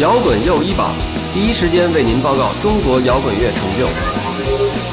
[0.00, 0.92] 摇滚又一榜，
[1.32, 3.86] 第一时间为您报告中国摇滚乐成就。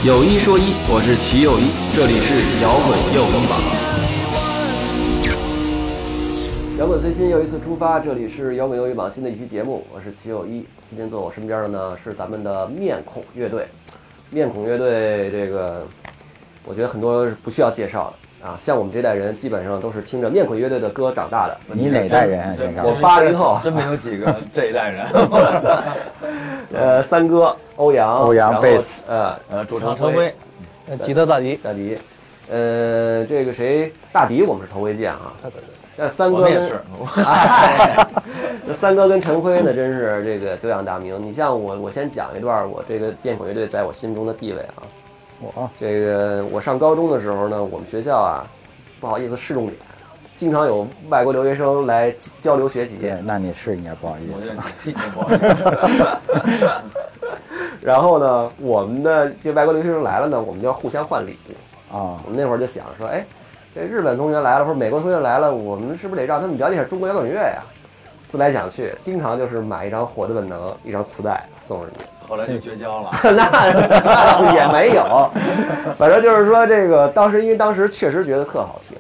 [0.08, 3.60] 有一说一，我是齐又一，这里是摇滚又一榜。
[6.78, 10.68] 摇滚最新又一次出发，这里是摇滚又一榜新的一期节目，我是齐又一。
[10.86, 13.68] 今天坐我身边的呢是咱们的面孔乐队。
[14.30, 15.84] 面孔乐队这个，
[16.64, 18.14] 我觉得很多是不需要介绍的
[18.44, 21.58] 啊，像我们这代人基本上都是听着面孔乐队的歌长大的。
[21.68, 22.58] 你哪代人？
[22.84, 25.06] 我八零后，真没有几个这一代人。
[26.74, 30.34] 呃，三哥欧阳，欧阳贝斯呃，呃，主唱陈辉，
[30.90, 31.98] 呃吉他大迪，大迪，
[32.50, 35.34] 呃，这个谁，大迪我们是头回见啊。
[35.96, 36.82] 那三哥也是。
[37.18, 38.08] 哎，
[38.66, 41.22] 那三哥跟陈辉呢，真是这个久仰大名。
[41.22, 44.82] 你像我，我先讲一段我这个面孔乐队在我心中的地位啊。
[45.42, 48.46] 我这个我上高中的时候呢，我们学校啊，
[49.00, 49.76] 不好意思市重点，
[50.36, 52.96] 经常有外国留学生来交流学习。
[52.98, 54.56] 对，那你是应该不好意思我觉得。
[54.84, 56.68] 你不好意思。
[57.82, 61.96] 然后呢，我们的这外国留学生来了呢，我们就要互相换礼物。
[61.96, 63.26] 啊我们那会儿就想说，哎，
[63.74, 67.64] 这日本同学来了，或者美国同学来了，我们是不是得让他们了解一下中国摇滚乐呀？
[68.24, 72.06] 思来想去，经常就是买一张《火的本能》一张磁带送人家。
[72.32, 73.12] 后来就绝交了。
[73.36, 75.30] 那也没有，
[75.98, 78.98] 反正就是说这个当时，因为当时确实觉得特好听。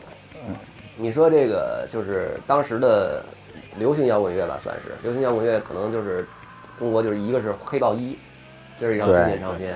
[0.98, 3.24] 你说这个就是当时的
[3.80, 6.28] 流行摇滚乐吧，算是流行摇滚乐，可能就是
[6.78, 8.18] 中国就是一个是黑豹一，
[8.78, 9.76] 这是一张经典唱片，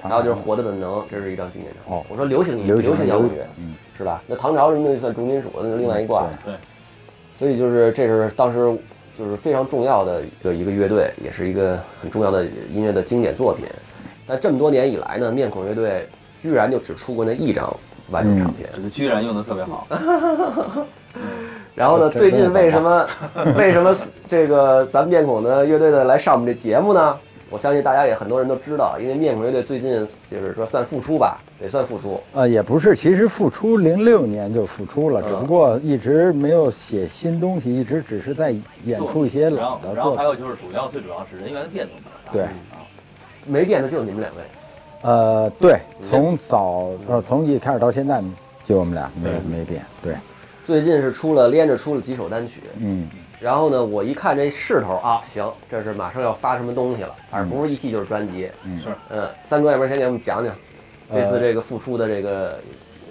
[0.00, 1.98] 还有就是活的本能，这是一张经典唱片。
[1.98, 4.22] 哦我说流行流行流行摇滚乐嗯，是吧？
[4.26, 6.26] 那唐朝什么的算重金属，那是另外一挂。
[7.34, 8.74] 所以就是这是当时
[9.16, 13.64] 就是非常重要的一个一个乐队，也是一个很重要的音乐的经典作品。
[14.26, 16.06] 但这么多年以来呢，面孔乐队
[16.38, 17.74] 居然就只出过那一张
[18.10, 18.68] 完整唱片。
[18.74, 19.86] 这个居然用的特别好。
[21.74, 23.06] 然后呢，最近为什么
[23.56, 23.94] 为什么
[24.28, 27.16] 这个咱们面孔的乐队的来上我们这节目呢？
[27.48, 29.90] 我相信大家也很多人都知道，因为面孔乐队最近
[30.28, 32.20] 就是说算复出吧，得算复出。
[32.34, 38.52] 呃，也不是，其实复出零六年就复出了，嗯只不过一直没有写新东西，一直只是在
[38.84, 40.18] 演出一些然老后，然后的作品。
[40.18, 42.32] 还有就是主要最主要是人员的变动比较大。
[42.32, 42.46] 对，
[43.46, 44.38] 没变的就你们两位，
[45.02, 48.20] 呃，对，从早呃从一开始到现在，
[48.66, 49.80] 就我们俩没没变。
[50.02, 50.16] 对，
[50.66, 58.50] 最近是出了连着出了几首单曲，嗯，然后呢，我一看这势头啊，行，这是马上要发什么东西了，反正不是 EP 就是专辑。
[58.64, 58.78] 嗯。
[58.78, 58.88] 是。
[59.10, 60.54] 嗯，三哥，要不然先给我们讲讲
[61.12, 62.58] 这次这个复出的这个，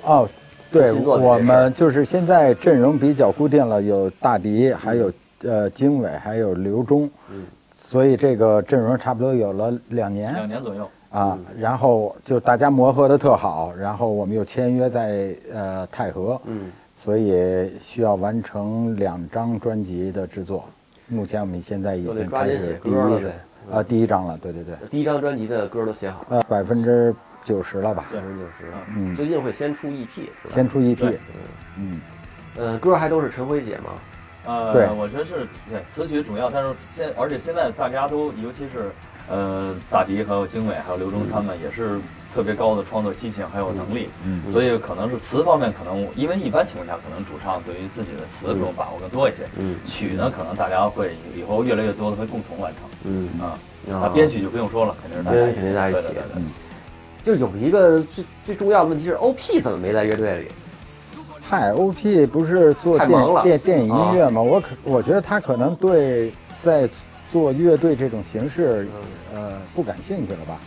[0.04, 0.28] 哦，
[0.72, 5.12] 对，我们就是现在阵容比较固定了，有大迪，还有
[5.44, 7.46] 呃经纬，还有刘忠，嗯，
[7.80, 10.34] 所以这个阵容差不多有了两年。
[10.34, 10.90] 两年年左右。
[11.12, 11.38] 啊。
[11.58, 20.68] 然后就大家磨合的特好，然后我们又签约在呃太和，嗯，所以需要完成两张专辑的制作。
[21.08, 23.36] 目前我们现在已经开抓紧写始第一歌了呗。
[23.72, 27.14] 啊第一张了，对对对，第一张专辑的歌都写好了，呃百分之
[27.44, 28.72] 九十了吧，百分之九十。
[28.96, 30.54] 嗯，最近会先出 EP 是吧？
[30.54, 31.20] 先出 EP，对
[31.78, 32.00] 嗯，
[32.58, 33.90] 呃，歌还都是陈辉写吗？
[34.46, 38.92] 呃，对我觉得是对词曲主要，但是现而且现在大家都，尤其是
[39.28, 42.00] 呃大迪还有经纬还有刘忠他们也是
[42.36, 49.78] 特别高的创作激情还有能力，嗯所以可能是词方面可能因为一般情况下可能主唱对于自己的词这种把握更多一些，嗯。
[49.88, 52.84] 曲呢可能大家会以后越来越多的会共同完成。
[53.06, 53.30] 嗯。
[53.40, 53.56] 啊，
[53.96, 54.04] 啊。
[54.04, 56.44] 那编曲就不用说了，肯定是大家肯定大家一起对对对对。
[57.24, 60.48] 就有一个最最重要的问题是，OP 怎么没在乐队里？
[61.42, 63.10] 嗨，OP 不是做电
[63.44, 64.42] 电电影音乐吗？
[64.42, 66.90] 我可我觉得他可能对在
[67.32, 68.88] 做乐队这种形式，
[69.34, 70.60] 呃，不感兴趣了吧？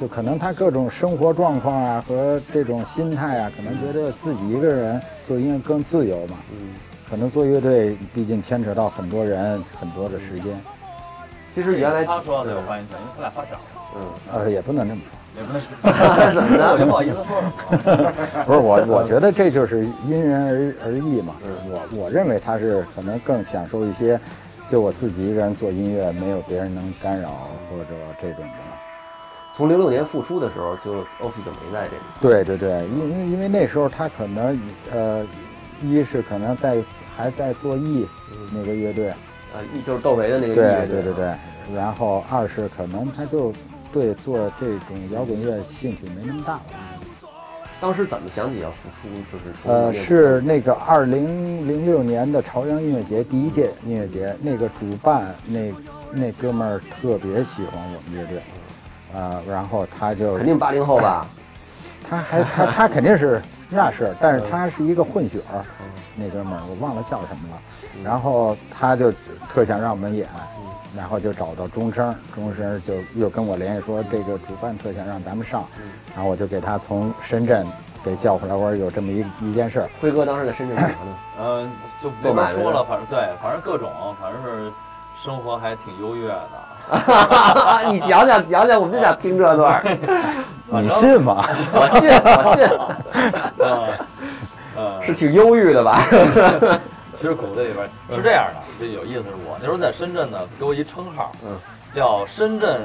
[0.00, 6.36] 就可能他各种生活状况啊和这种心态啊，可能觉得自己一个人做音乐更自由嘛。
[6.52, 6.68] 嗯，
[7.10, 10.56] 可能做乐队毕竟牵扯到很多人很多的时间，
[11.52, 13.60] 其实原来他说的有关系，因为他俩发小，
[13.96, 15.18] 嗯，呃，也不能这么说。
[15.36, 17.24] 也不能说怎么的我就不好意思说。
[18.44, 21.34] 不是我，我觉得这就是因人而而异嘛。
[21.44, 24.18] 嗯我我认为他是可能更享受一些，
[24.68, 27.86] 就我自己一个人做音乐，没有别人能干扰或者
[28.20, 28.67] 这种的。
[29.58, 32.02] 从零六年复出的时候，就 OP 就没在这里。
[32.20, 34.56] 对对对，因因因为那时候他可能
[34.92, 35.26] 呃，
[35.82, 36.80] 一是可能在
[37.16, 38.06] 还在做 E
[38.54, 41.34] 那个乐队，啊，一就是窦唯的那个乐队对对对，
[41.74, 43.52] 然后二是可能他就
[43.92, 46.62] 对做这种摇滚乐兴趣没那么大了。
[47.80, 49.08] 当时怎么想起要复出？
[49.32, 55.72] 就是从呃，是那个二零零六年的朝阳音乐节第一届音乐节，那个主办那
[56.12, 58.40] 那哥们儿特别喜欢我们乐队，
[59.16, 61.26] 啊、然后他就肯定八零后吧？
[62.08, 63.40] 他还他他肯定是
[63.70, 65.62] 那是，但是他是一个混血儿，
[66.16, 67.60] 那哥们儿我忘了叫什么了，
[68.02, 69.12] 然后他就
[69.52, 70.26] 特想让我们演，
[70.96, 75.66] 然后就找到钟声，钟声就又跟我联系说这个主办特想让咱们上，
[76.14, 77.66] 然后我就给他从深圳
[78.02, 81.18] 给叫回来，我说有这么一一件事儿，辉哥当时在深圳干嘛呢？
[81.40, 81.70] 嗯，
[82.02, 84.72] 就做买卖没法说了，反正对，反正各种，反正是
[85.22, 86.50] 生活还挺优越的。
[87.90, 89.98] 你讲讲讲讲，我们就想听这段儿。
[90.82, 91.46] 你信吗？
[91.72, 92.66] 我信，我信，
[93.58, 93.88] 呃，
[94.76, 96.00] 呃，是挺忧郁的吧？
[97.14, 101.56] 其实骨子里边是这样的，这有意思是我那时候在深圳呢，给我一称号，嗯，
[101.92, 102.82] 叫深圳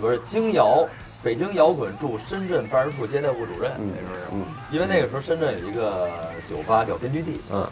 [0.00, 0.84] 不是京摇，
[1.22, 6.10] 北京摇滚驻深圳办事处接待部主任，嗯那时候是，嗯因为那个时候深圳有一个
[6.50, 7.66] 酒吧叫根据地，嗯，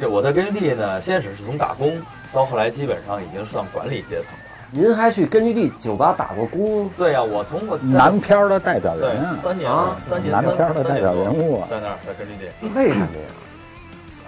[0.00, 2.00] 这我在根据地呢，先是是从打工，
[2.32, 4.45] 到后来基本上已经算管理阶层了。
[4.70, 6.88] 您还去根据地酒吧打过工？
[6.96, 9.96] 对呀、我从我南片的代表对人啊，三年啊？
[10.08, 12.68] 三年南三片的代表人物啊，在那儿在根据地。
[12.74, 13.28] 为什么呀？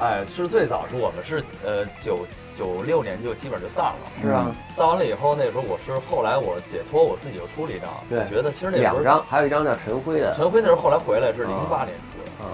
[0.00, 2.20] 哎，是最早是我们是呃九
[2.56, 10.32] 九六年就基本就散了，是啊，散完了以后，那时候我是后来我解脱，我自己又出了一张，对觉得其实那两张，还有一张叫陈辉的。
[10.36, 12.46] 陈辉那时候后来回来是零八年出的，嗯，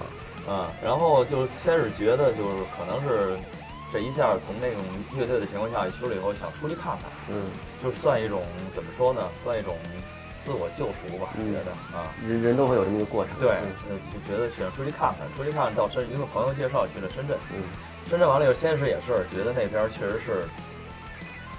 [0.49, 3.37] 嗯，然后就先是觉得就是可能是
[3.95, 4.83] 这一下从那种
[5.17, 7.47] 乐队的情况下去了以后，想出去看看，嗯，
[7.81, 8.43] 就算一种
[8.75, 9.77] 怎么说呢，算一种
[10.43, 12.11] 自我救赎吧，嗯觉得啊。
[12.27, 13.33] 人人都会有这么一个过程。
[13.39, 13.55] 对，
[14.11, 17.63] 就觉得想出去看看，出去看看到深，一个朋友介绍去了深圳，嗯
[18.09, 20.43] 深圳完了以后，先是也是觉得那边确实是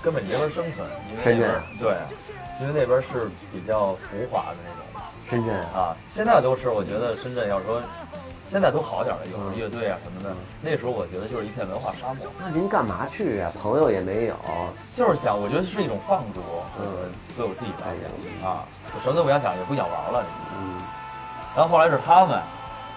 [0.04, 1.96] 根本没法生存，因为那边深圳对，
[2.60, 4.84] 因为那边是比较浮华的那种
[5.30, 5.96] 深圳啊，啊。
[6.06, 7.80] 现在都是我觉得深圳要说
[8.50, 10.34] 现在都好点了，有嗯乐队啊什么的。
[10.62, 13.50] 那时候我觉得就是一片文化沙漠，那您干嘛去呀？
[13.60, 14.36] 朋友也没有。
[14.94, 16.40] 就是想，我觉得是一种放逐。
[16.80, 18.64] 嗯对我自己来讲啊，
[18.94, 20.24] 我什么都不想想，也不想玩了。
[20.58, 20.80] 嗯
[21.56, 22.40] 然后后来是他们，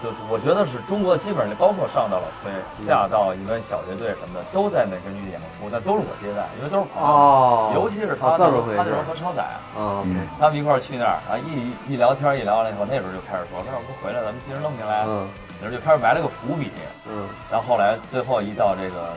[0.02, 2.50] 就是我觉得是中国基本上包括上到老崔，
[2.86, 7.08] 下到一般小乐队什么的，都在那根据地演过出，但都是我接待，因为都是朋友。
[7.08, 9.42] 哦，尤其是他他那时候和超仔，
[9.76, 15.04] 啊，嗯他们一块儿去那儿，然后一一聊天一聊完了以后，那时候就开始说，他说不回来，咱们接着弄进来。
[15.06, 15.28] 嗯
[15.62, 16.72] 那时候就开始埋了个伏笔，
[17.04, 19.12] 嗯，然后后来最后一到这个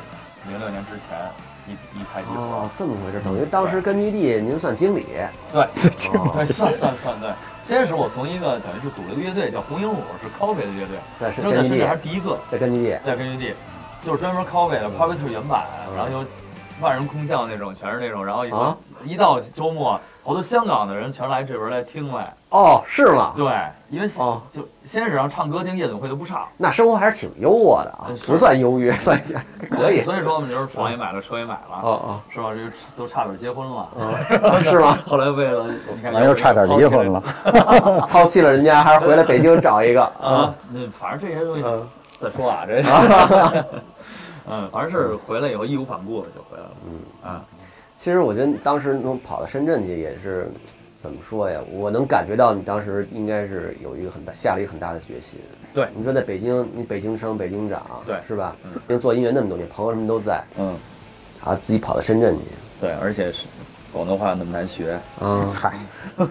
[0.45, 1.15] 零六年之前，
[1.67, 2.41] 一一拍即合。
[2.41, 5.05] 哦，这么回事，等于当时根据地您算经理。
[5.51, 5.61] 对，
[6.13, 7.29] 哦对，算算算对。
[7.63, 12.99] 先是我从一个等于是组了个乐队叫红鹦鹉，是 cover 的乐队，在深那时候在深圳根据地还是第一个，在根据地。
[13.05, 13.53] 在根据地，
[14.01, 16.27] 就是专门 cover 的 cover 特原版，嗯然后就
[16.81, 18.45] 万人空巷那种，全是那种，然后
[19.05, 22.33] 一到周末，好多香港的人全来这边来听来。
[22.49, 23.33] 哦，是吗？
[23.35, 23.45] 对，
[23.89, 29.19] 因为哦就先是让唱歌听夜总会都不唱，那生活还是挺优渥的啊嗯，是不算优越，算
[29.71, 30.01] 可以。
[30.03, 32.53] 所以说我们就是房也买了，车也买了，哦是吧？
[32.53, 32.59] 这
[32.95, 33.89] 都差点结婚了。
[33.95, 34.97] 哦， 是吗？
[35.05, 35.65] 后来为了
[35.95, 37.19] 你看，完又差点离婚了。
[38.07, 40.53] 抛弃了人家，还是回来北京找一个啊。
[40.71, 42.81] 那反正这些东西嗯再说啊，这，
[44.49, 46.71] 嗯，反正是回来以后义无反顾的就回来了。
[46.85, 47.41] 嗯啊，
[48.03, 50.51] 其实我觉得当时能跑到深圳去也是，
[50.93, 51.57] 怎么说呀？
[51.71, 55.39] 我能感觉到你当时应该是有一个很大下了一个很大的决心。
[55.73, 58.71] 对你说在北京，你北京生、北京长，对是吧嗯？
[58.89, 60.75] 因为做音乐那么多年，朋友什么都在，嗯，
[61.45, 62.41] 啊，自己跑到深圳去，
[62.81, 63.45] 对，而且是
[63.93, 65.79] 广东话那么难学，嗯，嗨，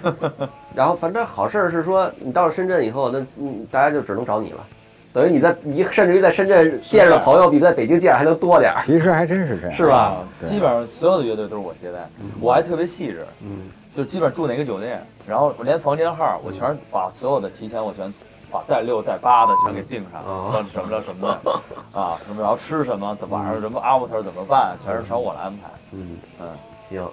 [0.76, 4.66] 然后反正好事儿是说，你到了深圳以后，那嗯，大家就只能找你了。
[5.12, 8.80] 等于你在你甚至于在深圳见着的朋友比在北京见着还能多点儿。
[8.84, 10.16] 其实还真是这样，是吧？
[10.48, 11.98] 基本上所有的乐队都是我接待，
[12.40, 18.12] 我还特别细致，嗯，就基本上住哪个酒店，然后我连房间号我全是把所有的提前我全
[18.50, 20.64] 把带六带八的全给定上，哦。
[20.72, 21.50] 说什么了什么的，
[22.00, 25.68] 啊，什么然后吃什么，怎么晚上什么 after 怎么办，全是全我来安排。
[25.92, 26.16] 嗯。
[26.40, 26.46] 嗯，
[26.88, 27.06] 行，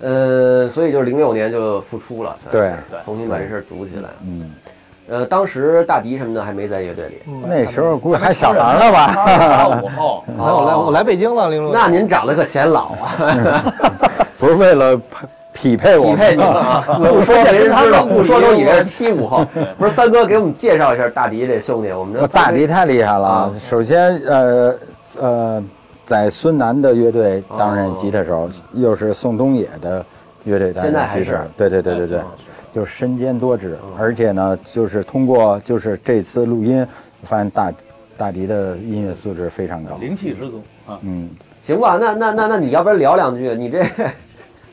[0.00, 3.00] 呃，所以就是零六年就复出了，对对。
[3.04, 4.10] 重新把这事儿组起来。
[4.22, 4.50] 嗯，
[5.12, 7.16] 呃，当时大迪什么的还没在乐队里，
[7.46, 9.14] 那时候估计还小孩儿呢吧？
[9.68, 13.62] 八五后，来我来我来北京了，零六那您长得可显老啊，
[14.40, 14.98] 不是为了
[15.52, 16.82] 匹配我匹配你们啊！
[16.96, 19.44] 不说没人知道，不说都以为是七五后。
[19.76, 23.52] 不是三哥给我们介绍一下大迪这兄弟，我们这大迪太厉害了啊。
[23.60, 24.74] 首先，呃
[25.20, 25.62] 呃，
[26.06, 30.02] 在孙楠的乐队担任吉他手，又是宋冬野的
[30.44, 32.22] 乐队担任现在还吉他手是对对对对对哦，
[32.72, 33.78] 就是身兼多职。
[33.98, 36.84] 而且呢，就是通过就是这次录音，
[37.22, 37.72] 发现大
[38.16, 39.96] 大迪的音乐素质非常高。
[39.98, 40.98] 灵气十足啊！
[41.02, 41.28] 嗯，
[41.60, 41.98] 行吧？
[42.00, 43.54] 那那那那你要不然聊两句？
[43.54, 43.82] 你这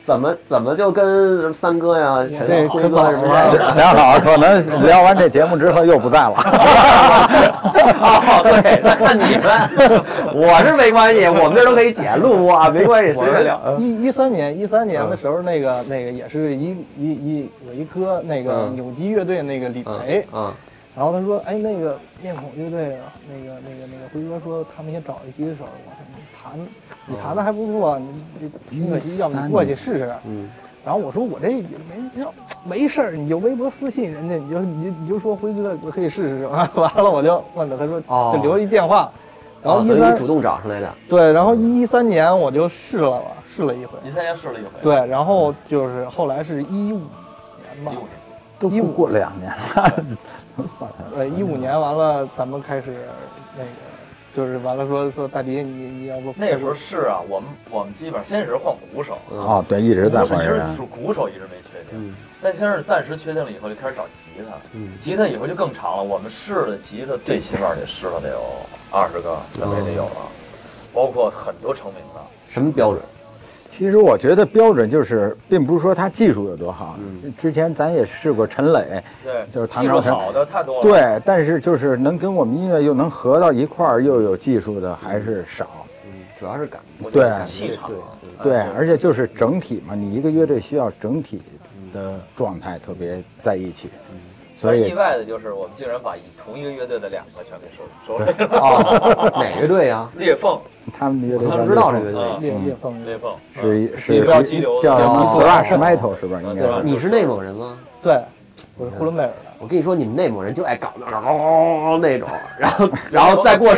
[0.04, 3.72] 怎么怎么就跟三哥呀、这陈辉哥什么可的？
[3.72, 6.34] 想好，可能聊完这节目之后又不在了。
[8.00, 10.02] 哦， 对，那看你们，
[10.34, 13.60] 我是没关系， 我们这都可以剪录播啊，没关系，随便聊。
[13.78, 20.52] 一一三年，一三年的时候，那个那个也是一一一有一哥那个嗯扭机乐队那个李培，嗯
[20.96, 26.68] 然后他说，哎，那个面孔乐队，那个那个那个辉哥说他们想找一吉他手，我说你弹，
[27.06, 30.12] 你弹的还不错，你你挺可惜，要不你过去试试。
[30.26, 30.50] 嗯，
[30.84, 32.26] 然后我说我这也没
[32.64, 36.68] 没事儿，你就微博私信人家，你就你就你就说辉哥我可以试试啊。
[36.74, 39.10] 完了我就问他，他说哦就留一电话，
[39.62, 40.92] 然后哦一三等于你主动找上来的。
[41.08, 43.96] 对，然后一三年我就试了吧，试了一回。
[44.04, 46.98] 一三年试了一回，对，然后就是后来是一五
[47.62, 48.08] 年吧一五，年。
[48.58, 50.04] 都不过两年了，
[51.16, 53.06] 呃，一五年完了，咱们开始
[53.56, 53.70] 那个，
[54.36, 60.76] 就是完了说说大迪，你你要不那时候是啊，我们我们基本上先是换鼓手，啊哦，对，一直在鼓手一直换人。
[60.76, 64.56] 属鼓手一直没确定，嗯但先是暂时确定了以后，就开始找吉他。
[64.72, 68.40] 嗯吉他以后就更长了，我们试的吉他最起码得试了得有
[68.90, 70.16] 二十个，大概得有了，
[70.94, 72.20] 包括很多成名的。
[72.48, 73.02] 什么标准？
[73.80, 76.98] 其实我觉得标准就是，并不是说他技术有多好。
[76.98, 85.66] 嗯之前咱也试过陈磊，对，就是唐技术朝陈好的太多了。，对，但是就是能跟我们音乐又能合到一块儿，又有技术的还是少。
[86.04, 87.90] 嗯，主要是感，觉对气场
[88.42, 91.40] 对而且就是整体嘛，你一个乐队需要整体
[91.94, 93.88] 的状态特别在一起，
[94.60, 98.26] 所以但是意外的就是我们竟然把一同一个乐队的两个全给收收了。
[98.60, 100.06] 哦，哪个队呀？
[100.16, 100.58] 裂缝，
[100.98, 102.22] 他们乐队我都不知道这个乐队。
[102.22, 104.20] 嗯裂裂缝，裂缝是一是
[104.82, 106.42] 叫什么哦 thrash metal 是不是？
[106.82, 107.78] 你是内蒙人吗？
[108.02, 108.20] 对，
[108.76, 109.34] 我是呼伦贝尔的。
[109.60, 112.26] 我跟你说，你们内蒙人就爱搞那种那种，
[112.58, 113.74] 然后然后再过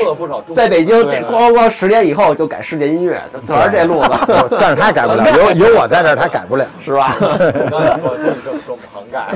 [0.54, 4.10] 在北京这咣咣咣十年以后就改世界音乐，全是这路子，
[4.60, 6.64] 但是他改不了，有有我在这儿，他改不了。
[6.84, 7.16] 是吧？
[7.18, 9.28] 刚才说你这么说不涵盖。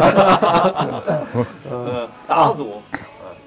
[1.70, 2.98] 嗯， 打组，嗯，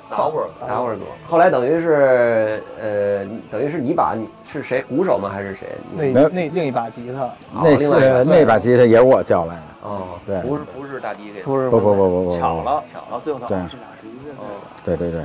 [0.10, 1.02] 打会儿，打会儿组。
[1.28, 5.30] 后来等于是呃，等于是你把你是谁鼓手吗？
[5.30, 5.68] 还是谁？
[5.92, 7.30] 那那另一把吉他，
[7.62, 14.32] 那另外一个次那把吉他也是我叫来的，哦，对，不是不是大迪给，不是不不不不不，巧了巧了，最后他对好像是俩是一个。
[14.40, 14.46] 嗯，
[14.86, 15.22] 对对对，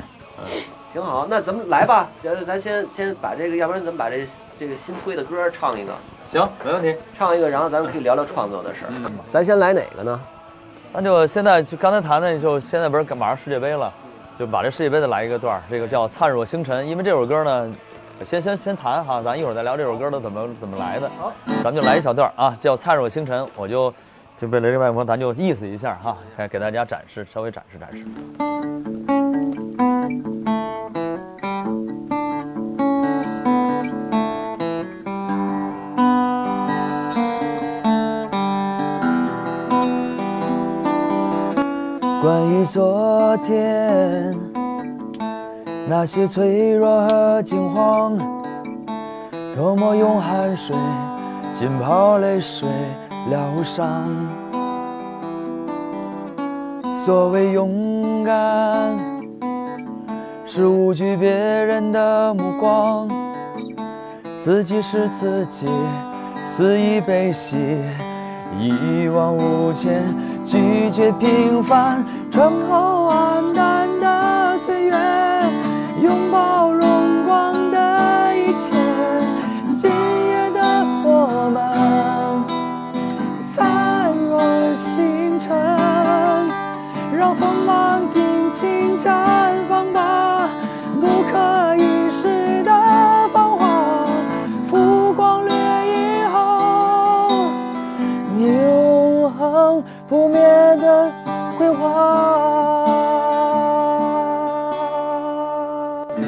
[0.92, 1.26] 挺好。
[1.28, 4.26] 那咱们来吧，咱咱先先把这个，要不然咱们把这
[4.58, 5.92] 这个新推的歌唱一个，
[6.30, 6.94] 行，没问题。
[7.18, 8.92] 唱一个，然后咱们可以聊聊创作的事儿。
[8.96, 10.20] 嗯咱先来哪个呢？
[10.96, 13.92] 那就现在就刚才谈的，就现在不是马上世界杯了，
[14.38, 17.74] 就把这世界杯的来一个段儿，这个叫《灿若星辰》，因为这首歌呢，
[18.22, 21.10] 先先先谈哈，咱一会儿再聊这首歌的怎么怎么来的。
[21.18, 21.32] 好，
[21.64, 23.92] 咱们就来一小段儿啊，叫《灿若星辰》，我就
[24.36, 28.04] 就为了这麦克风，咱就意思一下哈，给给大家展示，稍微展示展示。
[42.24, 44.34] 关于昨天
[45.86, 48.16] 那些脆弱和惊慌，
[49.54, 50.74] 多么用汗水
[51.52, 52.66] 浸泡泪水
[53.28, 54.08] 疗伤。
[56.94, 58.98] 所谓勇敢，
[60.46, 63.06] 是无惧别人的目光，
[64.40, 65.68] 自己是自己，
[66.42, 67.58] 肆意悲喜，
[68.58, 70.02] 一往无前，
[70.44, 74.94] 拒绝平凡，穿透暗淡的岁月，
[76.02, 78.74] 拥抱荣光的一切。
[79.74, 80.60] 今夜的
[81.02, 82.44] 我们，
[83.42, 84.38] 灿若
[84.76, 85.50] 星辰，
[87.16, 89.10] 让锋芒尽情绽
[89.68, 89.73] 放
[100.14, 101.10] 不灭的
[101.58, 102.86] 辉煌。
[106.16, 106.24] 嗯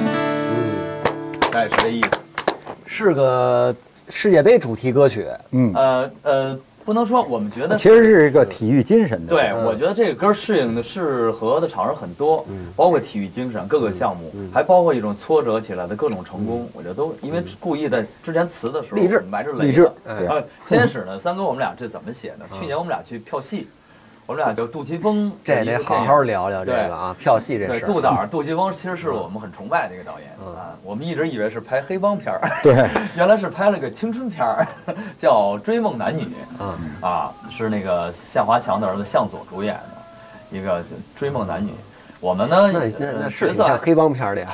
[1.52, 2.08] 大概是这意思。
[2.84, 3.72] 是个
[4.08, 5.28] 世界杯主题歌曲。
[5.52, 9.28] 嗯，呃呃，不能说我们觉得其实是一个体育精神的。
[9.28, 19.94] 对，嗯我觉得这个歌适应的适合的场合很多，嗯包括体育精神各个项目，还包括一种挫折起来的各种成功，我觉得都因为故意在之前词的时候励志埋着雷励志了。
[20.08, 22.44] 哎呃，先是呢，三哥我们俩这怎么写的？
[22.52, 23.68] 去年我们俩去票戏，
[24.26, 27.86] 我们俩就杜琪峰这得好好聊聊这个啊，票戏这对，事儿。
[27.86, 32.74] 杜导杜琪峰其实是我们很崇拜的一个导演嗯啊，我们一直以为是拍黑帮片儿，对，
[33.16, 34.66] 原来是拍了个青春片儿，
[35.16, 36.26] 叫《追梦男女》。
[36.62, 40.80] 啊，啊，是那个向华强的儿子向佐主演的一个
[41.14, 41.70] 《追梦男女》。
[42.18, 44.50] 我们呢，那那那是挺像黑帮片儿的呀。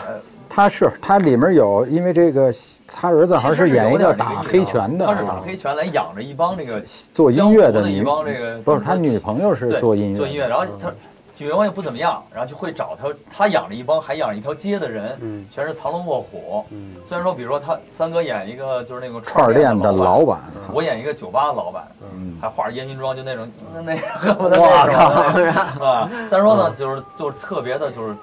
[0.55, 2.53] 他是他里面有，因为这个
[2.87, 6.79] 他儿子好像是演一个打这意思黑拳的，他是打黑拳来养着一帮这个
[7.15, 10.93] 做音乐的一，帮这个不是他女朋友是对做音乐，做音乐，然后他
[11.39, 15.47] 女朋友也不怎么样，然后就会找他，他养着一帮还养着一条街的人，嗯。
[15.51, 16.65] 全是藏龙卧虎。
[16.71, 16.97] 嗯。
[17.03, 20.39] 虽然说，比如说他三哥演一个就是那种串儿店的老板。
[20.71, 21.83] 我演一个酒吧的老板，
[22.13, 22.37] 嗯。
[22.43, 26.11] 还化着烟熏妆，就那种那那恨不得我那种靠，啊。
[26.31, 28.15] 但是说呢，就是就是特别的，就是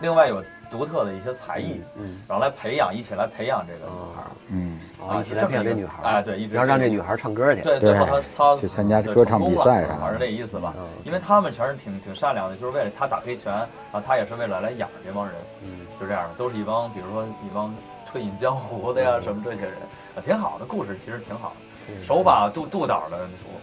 [0.00, 4.30] 另外有独特的一些才艺，嗯，然后来培养，一起来培养这个女孩儿。
[4.48, 7.62] 嗯，哦，一起来培养这女孩儿，哎，对，一直然后让这女孩儿唱歌去。
[7.62, 10.86] 对，最后她她去参加歌唱比赛啥的反正这意思吧嗯。
[11.04, 15.70] 因为他们全是挺挺善良的，就是为了他打黑拳，然后他也是为了来养这帮人，嗯，
[16.00, 17.74] 就这样的，都是一帮比如说一帮
[18.10, 19.74] 退隐江湖的呀什么这些人，
[20.16, 22.04] 啊挺好的故事，其实挺好的。
[22.04, 23.16] 手把杜杜导的，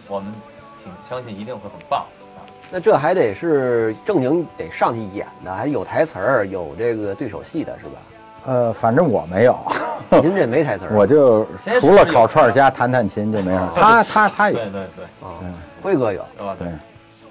[0.08, 0.32] 我我们
[0.82, 2.23] 挺相信一定会很棒啊。
[2.70, 7.92] 那这还得是正经得上去演的，还有台词儿，有这个对手戏的是吧？
[8.46, 9.56] 呃，反正我没有，
[10.22, 11.46] 您这没台词儿， 我就
[11.80, 13.68] 除了烤串儿加弹弹琴就没啥。
[13.74, 16.56] 他他他有对，对对，啊嗯，辉哥有对吧？
[16.58, 16.68] 对，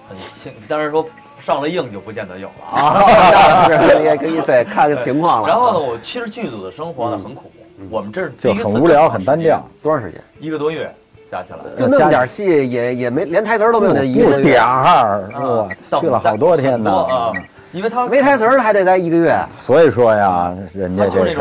[0.09, 1.05] 很轻，当然说
[1.39, 3.67] 上了映就不见得有了啊。
[4.01, 5.47] 也可以对看看情况了。
[5.47, 7.51] 然后呢，我其实剧组的生活呢很苦，
[7.91, 9.61] 我们这是就很无聊，很单调。
[9.83, 10.19] 多长时间？
[10.39, 10.91] 一个多月
[11.33, 11.59] 加起来。
[11.75, 17.31] 就那么点戏，也也没连台词都没有，那一个不月点儿，啊我等去了好多天呢啊。
[17.71, 19.35] 因为他没台词儿还得待一个月。
[19.49, 21.35] 所以说呀，人家就是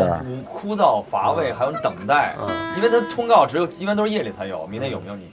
[0.50, 5.30] 枯枯燥乏味，还有等待，嗯因为他通告只有一般都是夜里才有，明天有没有你，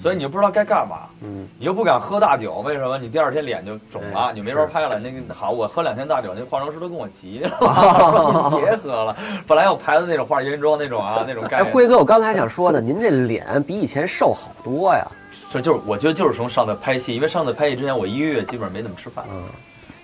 [0.00, 2.96] 所以你就不知道该干嘛，嗯，你又不敢喝大酒，为什么？
[2.98, 4.98] 你第二天脸就肿了，你没法拍了。
[4.98, 9.16] 那个好，我喝两天大酒，那化妆师都跟我急了， 说你别喝了。
[9.46, 15.06] 本来我牌子那种化烟妆那种啊，那种概哎，辉哥，我刚才想说的，您这脸比以前瘦好多呀。
[15.50, 19.42] 这就是我觉得就是从上次拍戏，因为上次拍戏之前我一个月基本上没怎么吃饭，嗯，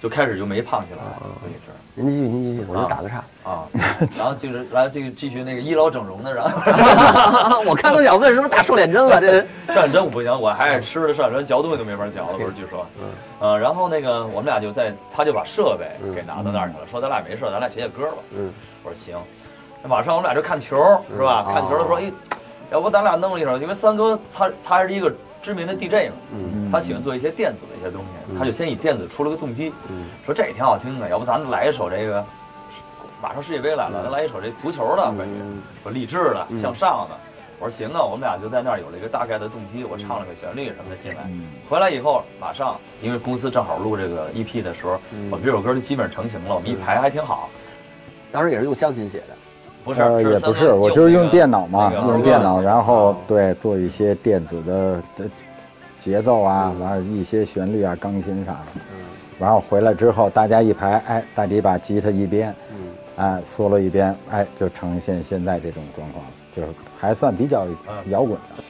[0.02, 1.00] 就开始就没胖起来。
[1.96, 3.22] 您继续，您继续，我就打个岔。
[3.44, 3.62] 啊，
[4.18, 9.20] 然后就是来这个继续那个医疗整容的，然 后我看都想问是不是打瘦脸针了？
[9.20, 12.84] 这瘦脸针我不行，我还爱吃瘦脸针，嚼东西都没法嚼了，不是据说。
[13.00, 13.04] 嗯
[13.40, 18.16] 呃，然后那个我们俩就在，他就把设备给拿到那儿去了，说咱俩没事，咱俩写写歌吧。
[18.34, 19.16] 嗯，我说行。
[19.82, 20.76] 那晚上我们俩就看球，
[21.10, 21.44] 是吧？
[21.46, 22.12] 嗯看球的时候，哦哎，
[22.72, 25.12] 要不咱俩弄一首，因为三哥他他还是一个
[25.44, 32.24] 知名的 DJ 嘛，嗯他喜欢做一些电子的一些东西，他就先以电子出了个动机，嗯说这也挺好听的，要不咱们来一首这个，
[33.20, 35.24] 马上世界杯来了，咱来一首这足球的感觉。
[35.24, 37.14] 嗯说励志的、嗯向上的。
[37.60, 41.24] 我说行啊，我们俩就在那儿有了一个大概的动机，我唱了个旋律什么的进来。
[41.26, 47.50] 嗯回来以后，马上因为公司正好录这个 EP 的时候，嗯我们这首歌就基本上成型了，我们一排还挺好。
[48.32, 49.36] 当时也是用湘琴写的。
[49.84, 55.30] 不是，呃，也不是，我就是用电脑嘛，那个用电脑，然后哦对做一些电子的的
[56.00, 58.58] 节奏啊，嗯完了一些旋律啊、钢琴啥的。
[58.76, 59.04] 嗯
[59.36, 66.68] 然后回来之后，大家一排，哎，大家把吉他一编，嗯，哎，solo 一编，哎，就呈现现在这种状况，就是
[67.00, 67.66] 还算比较
[68.10, 68.64] 摇滚的。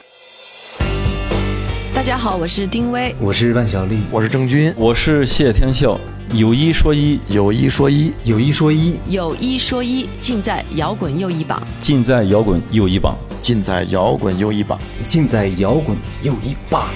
[2.05, 3.15] 大家好，我是丁薇。
[3.19, 5.99] 我是万晓利，我是郑钧，我是谢天笑，
[6.33, 11.59] 有一说一，有一说一，有一说一，有一说一，尽在摇滚又一榜。
[11.81, 13.15] 尽在摇滚又一榜。
[13.41, 14.79] 尽在摇滚又一榜。
[15.07, 16.89] 尽在摇滚又一霸。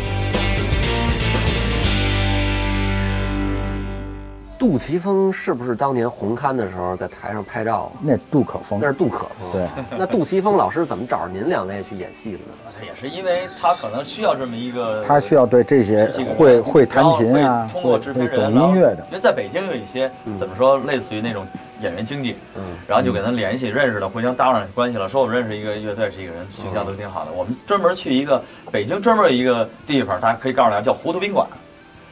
[4.60, 7.90] 杜琪峰是不是当年红磡的时候在台上拍照？
[8.02, 9.52] 那杜可风那，是杜可风。
[9.54, 9.66] 对，
[9.98, 12.86] 那杜琪峰老师怎么找着您两位去演戏的呢？
[12.86, 19.14] 也是因为他可能需要这么一个，他需要对这些会会弹琴啊，通过制片人，然后音乐的因。
[19.14, 21.48] 为在北京有一些怎么说，类似于那种
[21.82, 27.32] 演员经纪，嗯然后就给他联系，认识了，互相搭上关系了，说我们认识一个乐队，是一个人，形象都挺好的。
[27.32, 31.48] 我们专门去一个北京专门有一个地方，大家可以告诉大家叫糊涂宾馆，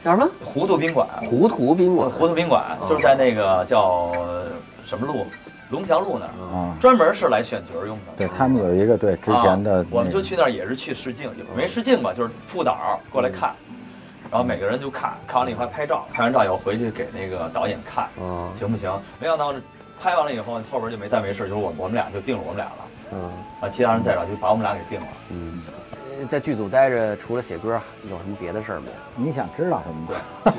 [0.04, 0.28] 叫什么？
[0.44, 2.10] 糊涂宾馆，糊涂宾馆。
[2.10, 4.12] 糊涂宾馆就是在那个叫
[4.84, 5.26] 什么路，
[5.70, 8.12] 龙翔路那儿，啊，专门是来选角用的。
[8.16, 13.54] 对他们有一个对之前的啊，我们就去那儿也是去试镜，也没试镜吧，就是副导过来看，
[14.30, 18.90] 然后每个人就看看完了以后还拍照，拍完照以后回去给那个导演看，啊，行不行？
[19.18, 19.52] 没想到
[20.00, 25.06] 拍完了以后，后边就没再没事，就是我我们俩就定了我们俩了，嗯啊，其他人再找就把我们俩给定了。
[25.30, 25.60] 嗯。
[26.20, 28.92] 呃在剧组待着，除了写歌，有什么别的事儿没有？
[29.24, 30.08] 你想知道什么？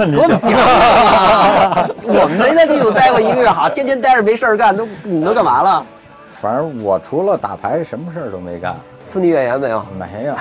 [0.06, 1.90] 对我讲啊！
[2.04, 5.86] 我们没在剧组待过一个月，好，天天待着没事儿干，都你都干嘛了？
[6.34, 8.76] 反正我除了打牌，什么事儿都没干。
[9.04, 9.86] 私密怨言没有？
[9.98, 10.36] 没有，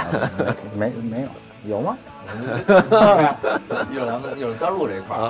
[0.77, 1.29] 没没没有，
[1.77, 1.97] 有吗？
[3.91, 5.21] 一会儿咱们一会儿单录这一块儿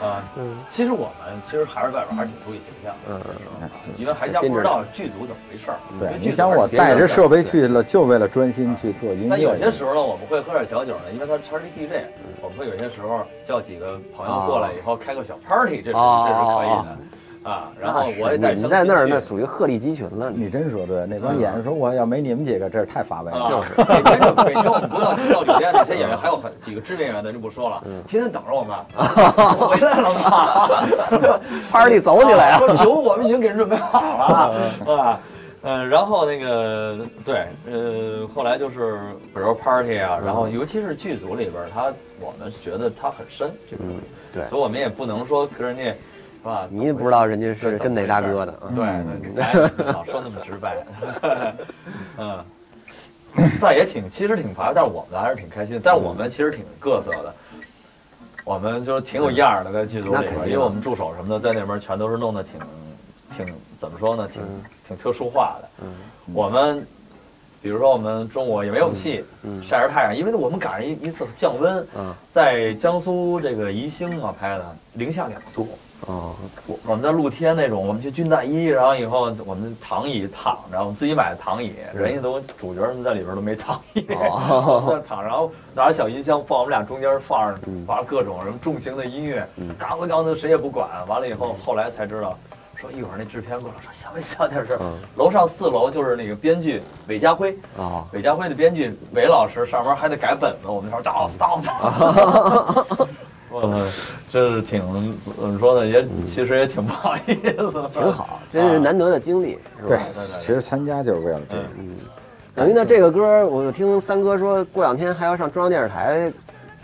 [0.00, 0.22] 啊，
[0.70, 3.26] 其实我们其实还是外边还是挺注意形象的，
[3.62, 5.76] 嗯，因为还家不知道剧组怎么回事儿。
[5.92, 9.70] 因对你想我带着设备去了，就为了专心去做音乐那有些。
[9.70, 12.06] 时候呢，我们会喝点小酒呢，因为他他是一 DJ，
[12.40, 16.98] 我们会有些时候叫几个朋友过来以后开个小 party，这是哦这是可以的
[17.44, 17.68] 啊。
[17.80, 20.30] 然后我也带你在那儿那那属于鹤立鸡群了。
[20.30, 23.48] 你真说对，那帮演员说我要没你们几个，这太乏味了。
[23.48, 28.76] 就是每天就北京我们不到到酒店那些演员，还有很几个知名演员咱就不说了，天天等着我们，
[29.56, 31.38] 回来了嘛
[31.70, 32.58] party 走起来啊！
[32.58, 35.20] 说酒我们已经给人准备好了， 啊。
[35.66, 38.98] 嗯，然后那个对，呃，后来就是
[39.32, 45.96] 比如 party 啊，然后尤其是剧组里边儿，他我们觉得他很深这个东西，对所以我们也不能说跟人家是
[46.44, 46.68] 吧？
[46.70, 48.70] 你也不知道人家是跟哪大哥的啊。
[48.74, 48.84] 对，
[49.22, 50.86] 对咱也不好说那么直白，
[52.18, 52.44] 嗯，
[53.60, 57.34] 但也挺其实挺烦，但是我们还是挺开心，但是我们其实挺各色的。
[58.44, 62.60] 我们就是挺有样儿的，在剧组里边因为我们助手什么的在那边儿全都是弄得挺，
[63.34, 64.42] 挺怎么说呢，挺、
[64.86, 65.68] 挺特殊化的。
[65.84, 65.94] 嗯
[66.32, 66.86] 我们
[67.62, 75.66] 比如说我们中午也没有戏，嗯晒着太阳，因为我们赶上一一次降温，嗯在江苏这个宜兴啊拍的，零下两度。
[76.06, 76.34] 哦，
[76.66, 89.46] 我我们在露天那种，我们去军大衣，然后以后我们躺椅躺着，我们自己买的躺椅，人家都主角们在里边都没躺椅，哦在躺着，然后拿着小音箱放我们俩中间放着嗯放着各种什么重型的音乐，
[89.78, 90.88] 嘎子嘎子谁也不管。
[91.06, 92.36] 完了以后，后来才知道，
[92.76, 102.86] 说一会儿那制片过来说小点声嗯，楼上四楼就是那个编剧韦家辉，啊，韦家辉的编剧韦老师上面还得改本子，我们说到到到。
[103.62, 103.86] 我
[104.28, 104.80] 这是挺
[105.40, 105.86] 怎么说呢？
[105.86, 110.04] 也其实也挺不好意思的， 挺好，这是难得的经历，是对吧？，
[110.40, 111.62] 其实参加就是为了这个。
[112.54, 116.32] 等于呢，这个歌我听三哥说过两天还要上中央电视台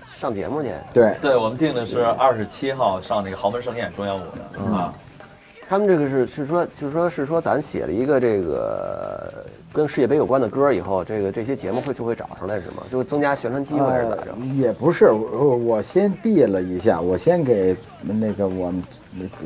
[0.02, 0.72] 上节目去。
[0.92, 4.92] 对，对我们定的是二十七号上那个豪门盛宴中央五的啊，
[5.68, 12.83] 他们这个是是说，就是说是说咱写了一个这个跟世界杯有关的歌以后，这个这些节目会就会找上来是吗？
[12.90, 14.33] 就增加宣传机会还是怎么着？
[14.33, 18.83] 呃也不是，我我先递了一下，我先给那个我们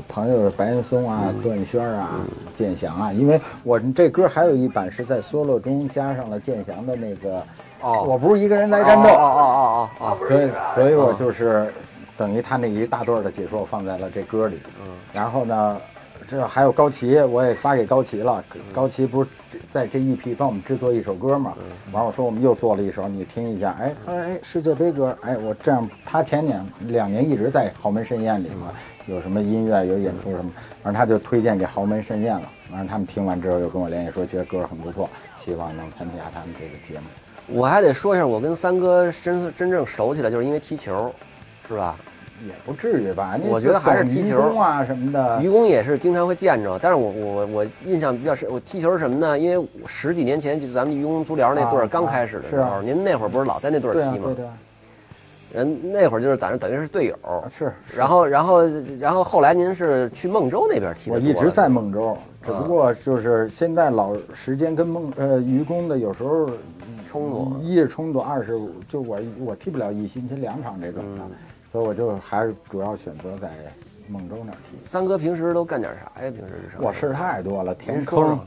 [0.09, 2.21] 朋友白岩松啊、嗯段轩啊、
[2.55, 7.43] 建翔啊，因为我这歌还有一版是在 solo 中加上了建翔的那个，
[7.83, 11.71] 哦我不是一个人来战斗，哦哦哦哦哦，所以所以我就是
[12.17, 15.81] 等于他那一大段的解说放在了这歌里，嗯然后呢，
[16.29, 18.43] 这还有高旗，我也发给高旗了。
[18.55, 19.31] 嗯高旗不是
[19.73, 21.55] 在这一批帮我们制作一首歌嘛？
[21.59, 23.77] 嗯完我说我们又做了一首，你听一下。
[23.81, 28.73] 哎，他说哎世界杯歌，哎我这样，他前年两年一直在豪门盛宴里嘛，
[29.09, 30.51] 嗯有什么音乐有演出什么，
[30.83, 32.43] 完了他就推荐给豪门盛宴了。
[32.73, 35.09] 完了他们听完之后又跟我联系说觉得歌很不错，
[35.45, 37.07] 希望能参加他们这个节目。
[37.47, 41.15] 我还得说一下，我跟三哥真真正熟起来，就是因为踢球，
[41.69, 41.97] 是吧？
[42.47, 43.39] 也不至于吧？
[43.49, 45.41] 我觉得还是踢球啊什么的。
[45.43, 49.39] 愚公也是经常会见着，但是我我我印象比较深，我踢球是什么呢？
[49.39, 54.53] 因为十几年前就是咱们愚公足疗那队儿啊刚开始的时是候，您那会儿不是老在那队儿踢吗对啊
[55.53, 55.59] 对？
[55.61, 57.17] 人那会儿就是咱这等于是队友，
[57.49, 57.73] 是。
[57.97, 58.63] 然后然后
[58.99, 66.51] 然后后来您是去孟州那边踢的多，我一直在孟州，只不过就是现在老时间跟孟呃愚公的有时候
[67.09, 67.57] 冲突。
[67.63, 71.23] 一是冲突，二是就我我踢不了一星期两场这种的，
[71.75, 73.49] 所以我就还是主要选择在
[74.07, 74.89] 孟州那儿踢。
[74.89, 76.31] 三哥平时都干点啥呀？
[76.31, 78.39] 平时我事儿太多了，填坑，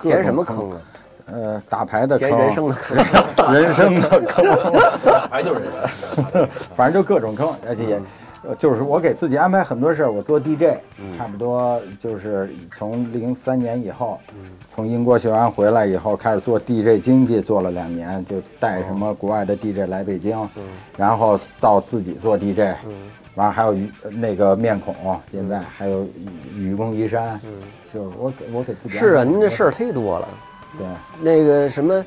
[0.00, 0.80] 填什么坑啊？
[1.26, 3.52] 呃，打牌的坑，填 人生的坑。
[3.52, 4.44] 人生的坑，
[5.04, 5.62] 打牌就是
[6.76, 7.96] 反正就各种坑，而且也。
[7.96, 8.02] 呃
[8.54, 10.78] 就是我给自己安排很多事儿，我做 DJ，、
[11.18, 14.18] 差不多就是从零三年以后，
[14.68, 20.48] 从英国学完回来以后，开始做 DJ 经济，做了两年，就带什么国外的 DJ 来北京，
[20.96, 22.76] 然后到自己做 DJ，
[23.34, 24.94] 完了还有于那个面孔，
[25.32, 26.06] 现在还有
[26.54, 27.40] 愚公移山，
[27.92, 30.28] 就是我给我给自己是啊，您这事儿儿忒多了。
[30.78, 30.86] 对。
[31.20, 32.04] 那个什么，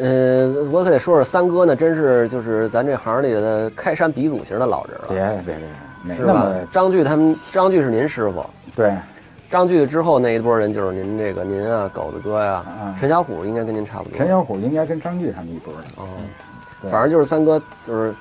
[0.00, 5.66] 呃，我可得说说三哥呢，真是就是咱这行里的开山鼻祖型的老人别了，别别，
[6.04, 6.46] 别是吧？
[6.72, 8.96] 张炬他们，张炬是您师傅，对，
[9.50, 14.16] 张炬之后那一波人就是您这个您啊，狗子哥呀、嗯陈小虎应该跟您差不多。
[14.16, 16.06] 陈小虎应该跟张炬他们一波的，哦，
[16.80, 18.14] 对反正就是三哥就是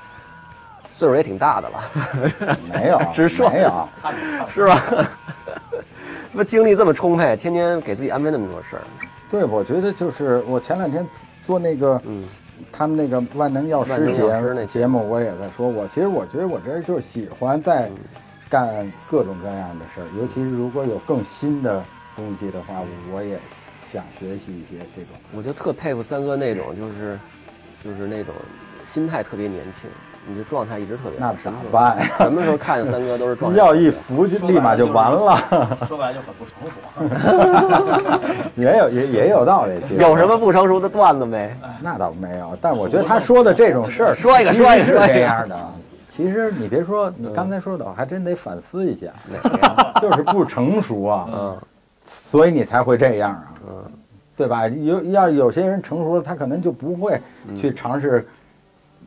[0.88, 3.88] 岁数也挺大的了，没有 直说没有。
[4.54, 4.82] 是吧？
[6.34, 8.84] 不精力这么充沛，天天给自己安排那么多事儿，
[9.32, 11.06] 对，我觉得就是我前两天
[11.50, 12.24] 做那个，嗯，
[12.72, 17.90] 他们那个万能药师药师那节节目，我也在说，我其实我觉得我这人就是喜欢在
[18.48, 18.70] 干
[19.10, 21.84] 各种各样的事儿，尤其是如果有更新的
[22.16, 23.40] 东西的话，我也
[23.92, 25.18] 想学习一些这种。
[25.34, 27.18] 我就特佩服三哥那种，就是
[27.84, 28.32] 就是那种
[28.86, 29.90] 心态特别年轻，
[30.30, 31.14] 你这状态一直特别。
[31.18, 32.02] 那咋什么时候办？
[32.18, 35.38] 什么时候看见三哥都是状态要一服就立马就完了，
[35.90, 38.20] 说白了就很不成熟。
[38.56, 39.74] 也有也也有道理。
[39.88, 41.52] 其实有什么不成熟的段子没？
[41.82, 45.58] 那倒没有，但我觉得他说的这种事儿， 说一个说一个是这样的。
[46.10, 49.08] 其实你别说，你刚才说的，我还真得反思一下，
[50.02, 51.58] 就是不成熟啊，嗯
[52.06, 53.76] 所以你才会这样啊，嗯，
[54.36, 54.68] 对吧？
[54.68, 57.22] 有要有些人成熟了，他可能就不会
[57.56, 58.28] 去尝试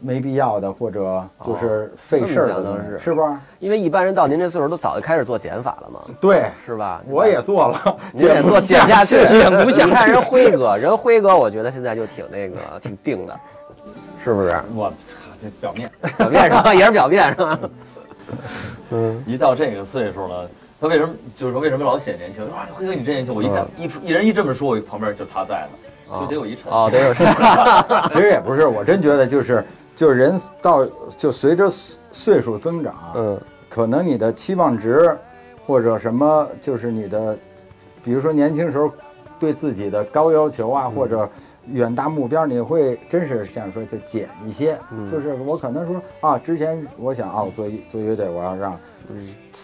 [0.02, 3.28] 没必要的，或者就是费事儿的东西，这么讲倒是是不是？
[3.60, 7.00] 因为一般人到您这岁数都早就开始做减法了嘛，对，是吧？
[7.06, 9.88] 我也做了，你也做减下去，减不下去。
[9.88, 13.40] 你看人辉哥，人辉哥，我觉得现在就挺那个，挺定的，
[14.22, 14.60] 是不是？
[14.74, 14.94] 我操，
[15.40, 17.58] 这表面，表面上也是表面上。
[18.90, 20.48] 嗯，一到这个岁数了，
[20.80, 22.42] 他为什么就是说为什么老显年轻？
[22.50, 23.34] 哇，辉哥你真年轻！
[23.34, 26.72] 我一看一一人一这么说，我旁边就他在呢，就得有一沉。
[26.72, 27.26] 哦，得有沉。
[28.12, 31.70] 其实也不是，我真觉得就是就是人到就随着
[32.10, 35.16] 岁数增长，嗯，可能你的期望值
[35.66, 37.36] 或者什么，就是你的，
[38.02, 38.90] 比如说年轻时候
[39.38, 41.28] 对自己的高要求啊，或者
[41.66, 44.76] 远大目标，你会真是像说就减一些。
[45.10, 48.78] 就是我可能说啊，之前我想啊，我做做乐队，我要让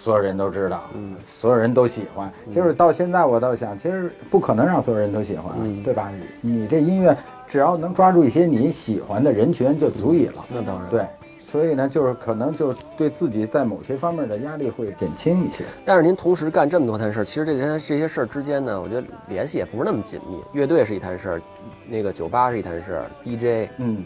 [0.08, 2.32] 所有人都知道，嗯，所有人都喜欢。
[2.50, 6.10] 就是到现在，我倒想，其实不可能让所有人都喜欢，嗯对吧？
[6.40, 7.14] 你这音乐
[7.46, 10.42] 只要能抓住一些你喜欢的人群就足以了。
[10.48, 10.88] 那当然。
[10.88, 11.06] 对，
[11.38, 15.62] 所以呢，就是可能就对自己在某些方面的压力会减轻一些。
[15.84, 20.38] 但是您同时干这么多摊事儿，其实这些这些事儿之间呢，我觉得联系也不是那么紧密。
[20.54, 21.42] 乐队是一摊事儿，
[21.86, 24.02] 那个酒吧是一摊事儿，DJ，嗯？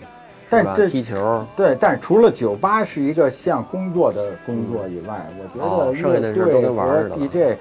[0.52, 7.58] 但是踢球，对，但是除了酒吧是一个像工作的工作以外，我觉哦得剩下的事儿都乐队跟玩儿似的和 DJ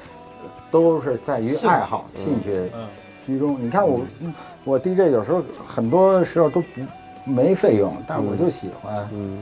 [0.69, 2.88] 都是在于爱好、兴趣嗯。
[3.25, 3.58] 居中。
[3.62, 4.01] 你看我，
[4.65, 6.82] 我 DJ 有时候很多时候都不
[7.23, 9.41] 没费用，但是我就喜欢嗯，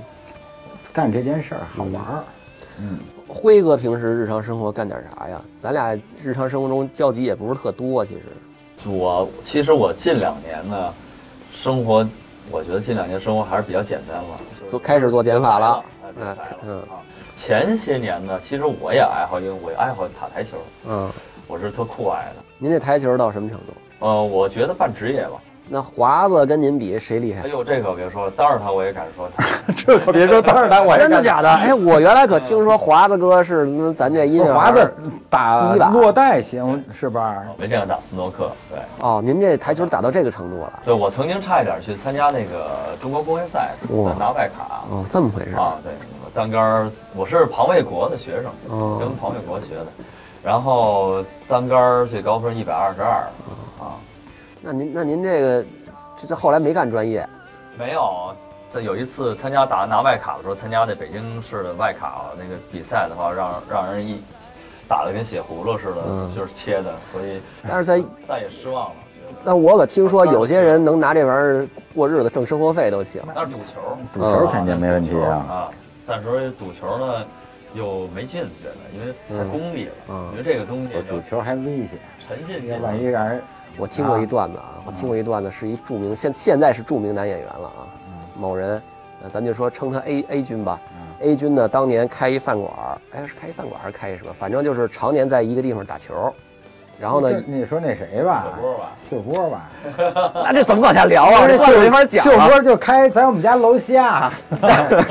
[0.93, 2.23] 干这件事儿，好玩儿。
[2.77, 5.41] 嗯，辉哥平时日常生活干点啥呀？
[5.59, 8.21] 咱俩日常生活中交集也不是特多，其实。
[8.87, 10.93] 我其实我近两年呢，
[11.53, 12.07] 生活，
[12.51, 15.83] 我觉得近两年生活还是比较简单了，就开始做减法了
[16.65, 16.99] 嗯啊。
[17.35, 20.57] 前些年呢，其实我也爱好，因为我爱好打台球，
[20.87, 21.11] 嗯，
[21.47, 22.43] 我是特酷爱的。
[22.57, 23.73] 您这台球到什么程度？
[23.99, 25.41] 呃，我觉得半职业吧。
[25.71, 27.47] 那华子跟您比谁厉害哎？
[27.47, 29.45] 呦，这可别说了，当着他我也敢说他。
[29.77, 31.49] 这可别说，当着他我真的假的？
[31.49, 34.91] 哎，我原来可听说华子哥是嗯咱这音乐华子
[35.29, 37.37] 打落袋行是吧？
[37.57, 40.79] 没见过打斯诺克，对哦，您这台球打到这个程度了？
[40.83, 45.55] 对，我曾经差一点去参加那个中国公开赛，哇拿外卡哦，这么回事？
[45.55, 45.93] 啊，对，
[46.25, 49.87] 我单杆儿我是庞卫国的学生，哦跟庞卫国学的，
[50.43, 53.48] 然后单杆儿最高分一百二十二啊，
[54.61, 55.65] 那您那您这个
[56.17, 57.27] 这这后来没干专业？
[57.77, 58.33] 没有。
[58.69, 64.21] 在有一次参加打拿外卡的时候，参加那北京市的外卡那个比赛的话，让让人一
[64.87, 68.95] 打的跟血葫芦似的，嗯就是切的，所以但是在再也失望了。
[69.43, 73.23] 但我可听说有些人能拿这玩意儿过日子挣生活费都行。
[73.33, 75.33] 那是赌球，赌球肯定没问题啊。
[75.49, 75.69] 啊，
[76.05, 77.25] 但是赌球呢
[77.73, 83.05] 又没劲，觉得因为太功利了，嗯因为这个东西赌球还危险，沉浸进要万一。
[83.05, 83.41] 让人
[83.79, 87.87] 我听过一段子啊，我听过一段子，是一著名现现在是著名男演员了啊，
[88.37, 88.81] 某人，
[89.23, 90.77] 呃，咱就说称他 A A 君吧。
[91.21, 94.33] A 君呢，当年开一饭馆儿，哎，是开一饭馆儿还是开一什么？
[94.37, 96.33] 反正就是常年在一个地方打球，
[96.99, 99.69] 然后呢，这你说那谁吧，秀波吧，秀波吧，
[100.43, 101.47] 那这怎么往下聊啊？
[101.47, 102.23] 这秀段没法讲啊。
[102.23, 104.31] 秀波就开在我们家楼下，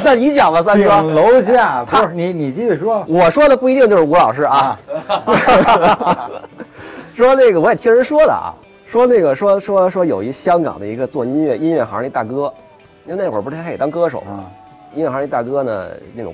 [0.05, 1.03] 那你讲吧， 三哥。
[1.03, 4.79] 楼下，不是你你继续说我说的不一定就是吴老师啊。
[7.19, 8.55] 说那个我也听人说的啊，
[8.87, 12.55] 说那个说说说有一香港的一个做音乐音乐行一大哥，
[13.07, 14.51] 因为那会儿不是他也当歌手嘛，啊，
[14.95, 16.33] 音乐行一大哥呢那种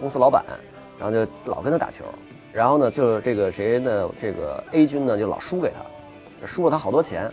[0.00, 0.44] 公司老板，
[0.98, 2.02] 然后就老跟他打球，
[2.52, 7.30] 然后呢就这个谁呢这个 A 军呢就老输给他，输了他好多钱。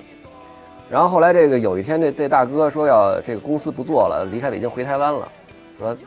[0.87, 5.27] 然后后来这个有一天这这大哥说要这个公司不做了，离开北京回台湾了，
[5.79, 5.97] 说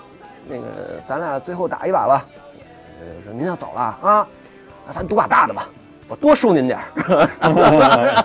[0.47, 0.67] 那个
[1.05, 2.25] 咱俩最后打一把吧。
[3.01, 4.29] 呃说您要走了啊，
[4.87, 5.69] 那咱赌把大的吧，
[6.09, 6.85] 我多收您点儿。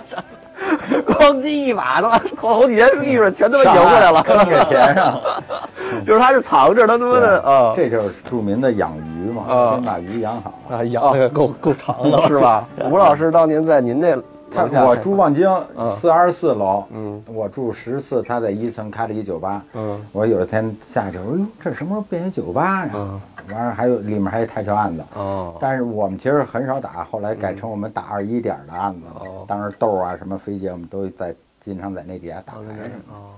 [1.06, 5.20] 咣叽一把，他妈好几年利润全他妈赢回来了，坑给填上，
[6.04, 10.52] 就是他是藏着他他妈的啊这就是著名的养鱼嘛，啊先把鱼养好。
[10.70, 12.64] 啊养的 够够长了是吧？
[12.90, 19.62] 吴老师当年在您这他我住望京嗯四二十四楼，嗯我住十四，他在一层开了一酒吧。
[19.74, 22.92] 嗯我有一天下去，我说哟，这什么时候变一酒吧呀？
[22.94, 23.20] 嗯
[23.52, 29.22] 完了还有里面还有台球案子，哦但是我们其实很少打，后来改成我们打二一点的案子了。
[29.22, 31.34] 哦当时豆啊什么飞姐，我们都在
[31.64, 33.14] 经常在那底下打牌什么的。
[33.14, 33.30] 哦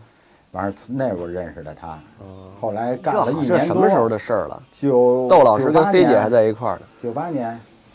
[0.50, 4.62] 完了那会儿认识的他，哦，后来干了一年什么时候的事儿了？
[4.70, 6.82] 就窦老师跟飞姐还在一块儿呢。
[7.02, 7.48] 九八年，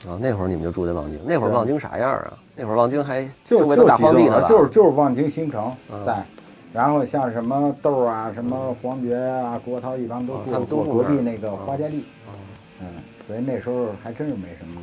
[0.07, 2.33] 啊，那会儿你们就住在望京，那会儿望京啥样啊？
[2.57, 4.49] 那会儿望京还就周围都大就几栋楼荒地呢？
[4.49, 6.25] 就是就是望京新城嗯在，
[6.73, 12.33] 然后像什么豆儿啊、什么黄觉啊、郭涛一帮都住过住隔壁那个花家丽，哦
[12.81, 12.87] 嗯，
[13.27, 14.81] 所以那时候还真是没什么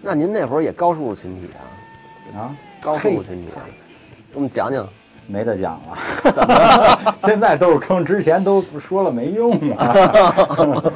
[0.00, 1.48] 那您那会儿也高收入群体
[2.34, 2.40] 啊？
[2.40, 2.56] 啊。
[2.80, 3.60] 高收入群体啊，
[4.30, 4.86] 给我们讲讲。
[5.26, 7.14] 没得讲了。
[7.24, 9.94] 现在都是坑，之前都说了没用啊。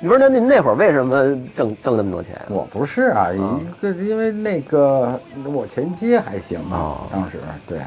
[0.00, 2.40] 你不是那您那会儿为什么挣挣那么多钱？
[2.48, 7.80] 我不是啊，一个是因为那个我前妻还行哦啊，当时对，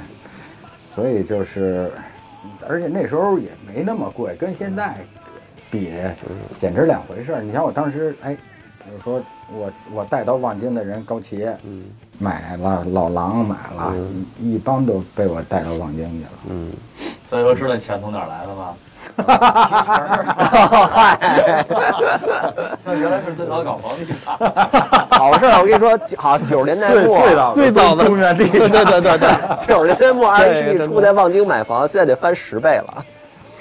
[0.78, 1.89] 所以就是，
[2.67, 4.97] 而且那时候也没那么贵，跟现在
[5.69, 5.93] 比
[6.60, 7.41] 简直两回事儿。
[7.41, 9.21] 你像我当时，哎，比如说
[9.54, 11.84] 我我带到望京的人高旗，嗯
[12.19, 13.95] 买了老狼买了，
[14.38, 16.30] 一一帮都被我带到望京去了。
[16.50, 16.71] 嗯，
[17.26, 18.76] 所以说知道钱从哪儿来的吗？
[22.84, 24.16] 那原来是最早搞房地产。
[25.12, 27.22] 好事儿，我跟你说，好九十年代末，
[27.54, 29.30] 最早的中原地对对对对对，
[29.68, 33.06] 九十年代末二十世纪初在望京买房，现在得翻十倍了，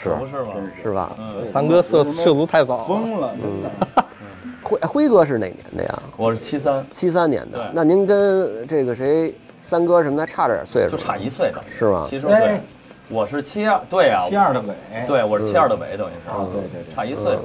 [0.03, 0.53] 是不是吗？
[0.83, 1.11] 是吧？
[1.53, 3.31] 三哥涉涉足太早了，疯了，
[4.63, 5.99] 辉辉哥是哪年的呀？
[6.17, 7.71] 我是七三，七三年的。
[7.73, 12.07] 那您跟这个谁三哥什么的差点岁数，就差一岁的，是吗？
[12.09, 12.61] 其实哎对，
[13.11, 14.69] 我是七二，对啊，七二的尾，
[15.05, 17.37] 对，我是七二的尾，等于啊，是对对对，差一岁，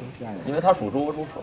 [0.45, 1.41] 因为他属猪，我属鼠。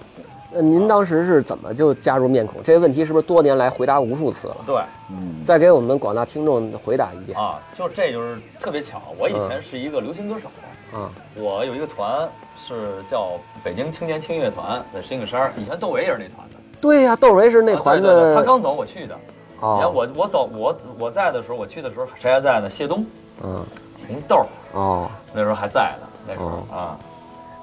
[0.52, 2.62] 那您当时是怎么就加入面孔？
[2.62, 4.56] 这个问题是不是多年来回答无数次了？
[4.64, 4.76] 对
[5.10, 10.48] 嗯，再给我们广大听众回答一遍啊，就这就是特别巧，我以前是一个流行歌手，
[10.94, 11.10] 嗯！
[11.34, 13.30] 我有一个团是叫
[13.64, 16.56] 北京青年轻乐团，在石景山，以前窦唯也是那团的。
[16.80, 19.16] 对呀，窦唯是那团啊对对对他刚走，我去的。
[19.56, 22.70] 你看哦，我我走我我在的时候，我去的时候谁还在呢？
[22.70, 23.04] 谢东、
[23.42, 23.64] 嗯
[24.12, 26.96] 红豆哦那时候还在呢，那时候哦啊。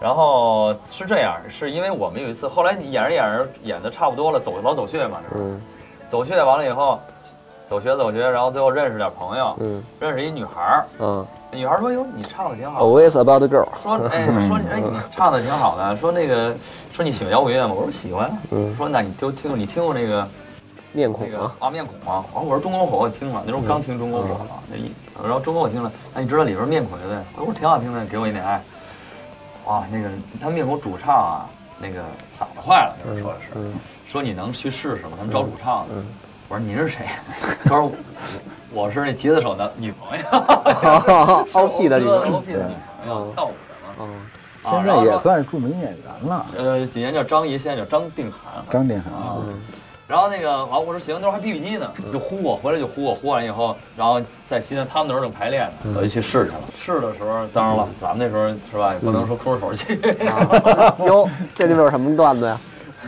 [0.01, 5.61] 然后是这样，是因为我们有一次，后来你演着演着演的差不多了，走老走穴嘛，是嗯
[6.09, 6.99] 走穴完了以后，
[7.67, 12.79] 走穴走穴，然后最后认识点朋友，嗯认识一女孩儿，嗯女孩儿说：“哟，你唱的挺好。
[12.85, 13.67] ”，Always about the girl。
[13.81, 16.55] 说哎 说哎你唱的挺好的，说那个
[16.93, 17.73] 说你喜欢摇滚乐吗？
[17.75, 18.31] 我说喜欢。
[18.51, 20.25] 嗯说那你都听过你听过那个
[20.91, 22.25] 面孔啊，啊面孔啊？
[22.33, 24.91] 啊我说中国火我听了，那时候刚听中国火了，那一
[25.23, 27.17] 然后中国我听了，哎你知道里边面孔乐队？
[27.37, 28.61] 我说挺好听的，给我一点爱。
[29.65, 30.09] 哇，那个
[30.41, 31.49] 他面孔主唱啊，
[31.79, 31.99] 那个
[32.39, 33.73] 嗓子坏了，那时候说的是，嗯
[34.11, 35.11] 说你能去试试吗？
[35.17, 35.95] 他们找主唱的。
[36.47, 37.05] 我说您是谁？
[37.63, 37.91] 他说
[38.73, 40.25] 我是那吉他手的女朋友。
[41.53, 42.37] OP 的女朋友朋友。
[42.39, 42.73] ，OP 的女
[43.05, 44.09] 朋友，跳舞的嘛。
[44.61, 46.45] 现在也算是著名演员了。
[46.57, 48.65] 呃，几年叫张怡，现在叫张定涵。
[48.71, 49.37] 张定涵，啊，
[50.09, 54.19] 然后那个完，我说行，那时候还 BB 机呢，就呼我，回来就呼我，呼完以后，然后
[54.49, 56.61] 在西安他们那儿正排练呢，我就去试去了。
[56.75, 60.01] 试的时候，当然了，咱们那时候是吧，也不能说空着手去，
[61.05, 62.59] 哟，这里边有什么段子呀？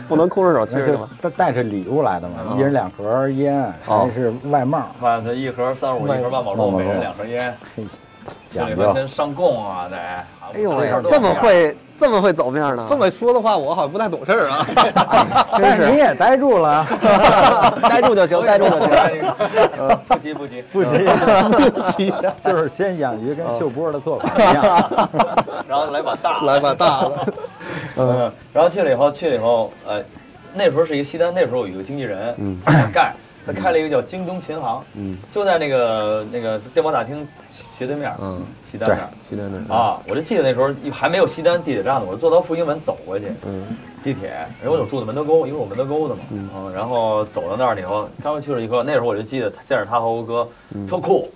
[0.08, 1.10] 不能空着手去吗？
[1.20, 4.06] 他带着礼物来的嘛，一人两盒烟，哦。
[4.06, 7.84] 还是外帽，外头一盒三十五，一盒万宝路，每人两盒烟，嘿，
[8.48, 9.96] 这里讲究边先上供啊，得。
[9.96, 12.84] 哎呦这么会这么会走面呢？
[12.88, 14.66] 这么说的话，我好像不太懂事儿啊。
[15.58, 16.84] 但是你也呆住了，
[17.88, 18.90] 呆住就行，呆住就行。
[18.90, 19.98] 行。
[20.08, 20.90] 不急不急不急，
[21.70, 22.12] 不急，
[22.44, 25.08] 就是先养鱼跟秀波的做法一样。
[25.68, 27.26] 然后来把大的来把大的，
[27.96, 30.02] 嗯，然后去了以后，去了以后，呃，
[30.54, 33.14] 那时候是一个西单，那时候有一个经纪人，嗯，叫盖，
[33.46, 39.08] 他开了一个叫京东琴行，嗯，就在那个那个电报大厅斜对面，嗯，西单那儿。
[39.22, 43.66] 西单那啊，我就记得那时候还没有西单地铁站呢，我就坐到复兴门走过去，嗯。
[44.02, 44.30] 地铁，
[44.60, 50.48] 然后我就住的门头沟，因为我门头沟的嘛，嗯，然后走到那儿以后，刚去了以后，那时候我就记得见着他和我哥
[50.88, 51.30] 特酷，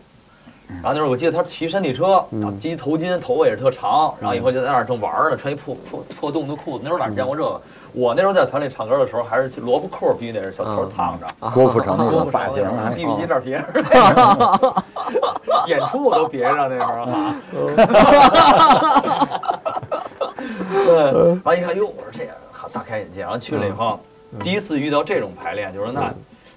[0.67, 7.61] 然后那时候我记得他骑山地车，然后系一头巾，头发也是特长，然后以后就在那儿正玩儿呢，穿一破破破洞的裤子，那时候哪见过这个？
[7.97, 12.63] 我那时候在团里唱歌的时候，还是萝卜裤必须得是小头烫着，郭富城那郭富城种发型
[12.95, 13.65] ，BB 机这儿别着，
[15.67, 17.35] 演出我都别上那时候哈。
[20.85, 23.23] 对，完一看，哟，我说这样，好大开眼界。
[23.23, 23.99] 然后去了以后，
[24.45, 26.13] 第一次遇到这种排练，就说那，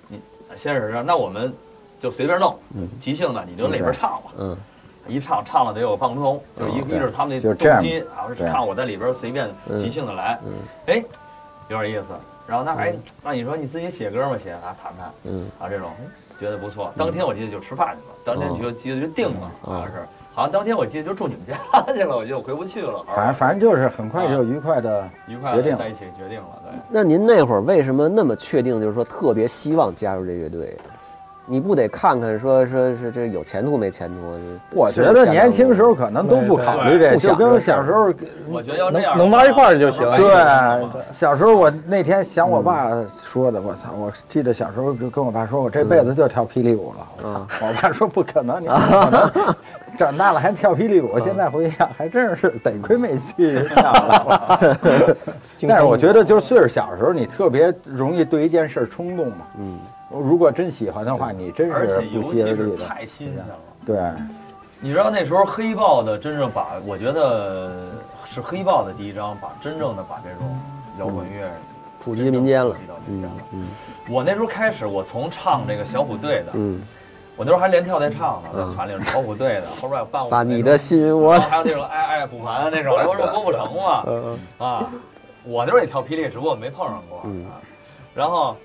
[0.09, 0.19] 你
[0.57, 1.53] 先是这样，那我们
[2.01, 2.53] 就随便弄，
[2.99, 4.31] 即兴的，你就里边唱吧。
[4.37, 4.57] 嗯，
[5.07, 9.49] 一唱唱了得有半分钟头，就一一是他们那动机， 然后是唱我在里边随便
[9.81, 10.37] 即兴的来，
[10.87, 11.01] 哎，
[11.69, 12.11] 有点意思。
[12.45, 14.35] 然后那哎，那你说你自己写歌吗？
[14.35, 15.91] 写啊，谈谈，嗯啊这种
[16.39, 16.91] 觉得不错。
[16.97, 19.93] 当天我记得就吃饭去了，当天就记得就定了，好像是，
[20.33, 21.53] 好像当天我记得就住你们家
[21.93, 23.03] 去了，我就回不去了。
[23.13, 26.79] 反正反正就是很快就愉快的愉快决定在一起决定了，对。
[26.89, 30.97] 那您那会儿为什么那么确定，就是说特别希望加入这乐队啊？
[31.49, 34.37] 你不得看看说说是这有前途没前途？
[34.75, 38.13] 我觉得年轻时候可能都不考虑这，就跟小时候，
[38.47, 40.05] 我觉得要这样能能玩一块儿就行。
[40.15, 42.91] 对，小时候我那天想我爸
[43.23, 43.89] 说的，我操！
[43.97, 47.07] 我记得小时候就跟我爸说，我这辈子就跳霹雳舞了。
[47.17, 47.65] 我操！
[47.65, 49.55] 我爸说不可能，你不可能，
[49.97, 51.19] 长大了还跳霹雳舞。
[51.19, 54.59] 现在回想，还真是得亏没去 跳了。
[55.67, 59.45] 但是我觉得，就是岁数小的时候，你特别容易对一件事冲动嘛。
[59.57, 59.79] 嗯，
[60.09, 62.85] 如果真喜欢的话，你真而是且尤其不惜而是力的。
[62.85, 63.55] 太新鲜了。
[63.85, 63.97] 对，
[64.79, 67.71] 你知道那时候黑豹的真正把，我觉得
[68.29, 70.59] 是黑豹的第一张，把真正的把这种
[70.99, 71.49] 摇滚乐
[72.03, 73.35] 普及民间了普及到民嗯间了。
[73.53, 73.67] 嗯
[74.09, 76.81] 我那时候开始，我从唱这个小虎队的，嗯，
[77.37, 84.89] 我那时候还连跳带唱呢，嗯在团里小虎队的，后边有伴舞把你的心我还有那种爱爱补盘那种，然后说郭富城嘛，嗯啊，
[85.43, 87.21] 我那时候也跳霹雳，只不过我没碰上过。
[87.25, 87.61] 嗯啊，
[88.15, 88.55] 然后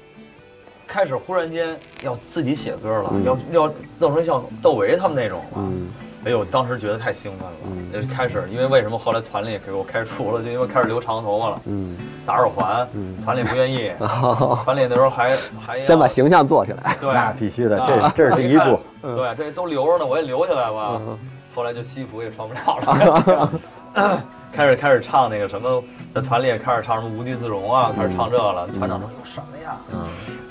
[0.86, 5.44] 开始忽然间要自己写歌了，嗯要要弄成像窦唯他们那种了。
[5.56, 5.88] 嗯
[6.26, 8.06] 哎呦，当时觉得太兴奋了。
[8.16, 16.96] 开始，因为为什么后来团里给我开除了，就因为开始留长头发了，嗯，打耳环，嗯团里不愿意，好， 团里那时候还还先把形象做起来。
[16.98, 18.80] 对那必须的，啊这这是第一步。
[19.02, 20.98] 对，这都留着呢，我也留下来吧。
[21.06, 21.18] 嗯
[21.54, 23.50] 后来就西服也穿不了了，
[24.54, 25.82] 开始开始唱那个什么，
[26.14, 28.68] 在团里也开始唱什么无地自容啊，开始唱这个了。
[28.68, 29.76] 团长说什么呀？
[29.92, 30.00] 嗯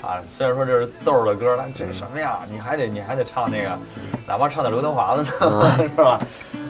[0.02, 2.40] 啊，虽然说这是豆儿的歌，但这什么呀？
[2.50, 3.70] 你还得你还得唱那个，
[4.26, 6.20] 哪怕唱点刘德华的呢， 是吧？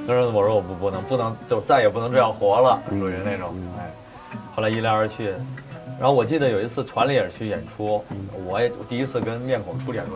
[0.06, 3.52] 就是我说我不不能不能就再也不能这样活了，属于那种。
[3.78, 3.90] 哎，
[4.54, 5.30] 后来一来二去，
[5.98, 8.04] 然后我记得有一次团里也是去演出，
[8.46, 10.12] 我也第一次跟面孔出演出，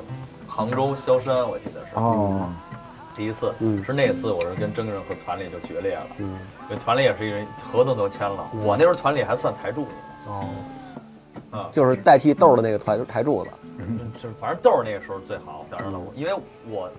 [0.47, 1.87] 杭州萧山我记得是。
[1.95, 2.49] 哦，
[3.19, 3.85] 第一次，嗯。
[3.85, 6.39] 是那次我是跟真人和团里就决裂了，嗯。
[6.71, 9.91] 因为团里也是一人合同都签了，我那时候团里还算台柱子，
[10.29, 10.49] 哦，
[11.51, 13.51] 啊，就是代替豆儿的那个团台柱子。
[14.21, 16.33] 就是反正豆儿那个时候最好，当然了，我因为
[16.69, 16.91] 我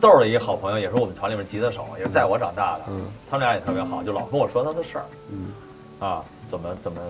[0.00, 3.02] 豆儿的一个好朋友也是我们团里面吉他手，也是带我长大的，嗯。
[3.30, 5.52] 他们俩也特别好，就老跟我说他的事儿，嗯，
[6.08, 7.00] 啊，怎么怎么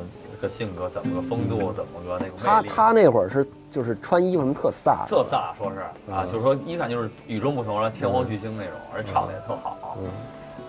[0.41, 5.81] 个性格，怎么个风度，怎么个那个，他他那会儿是就是穿衣服什么特飒，特飒，说是
[6.13, 6.33] 啊，嗯。
[6.33, 9.97] 就是说一看就是与众不同，然后天皇巨星那种，而且唱的也特好。
[10.01, 10.09] 嗯。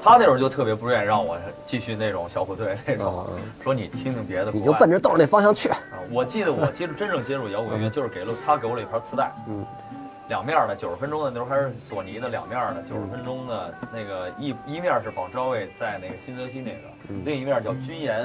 [0.04, 5.70] 他那会儿就特别不愿意让我继续那种小虎队那种，嗯说你听听别的，你就奔着豆那方向去。
[5.70, 5.78] 啊，
[6.10, 9.64] 我记得我接触真正接触摇滚乐，就是给了他给我了一盘磁带，嗯，
[10.28, 17.22] 两面的九十分钟的，那时候还是索尼的两面的九十分钟的，那个一一面是广昭卫在那个新泽西那个，嗯。
[17.24, 18.24] 另一面叫军岩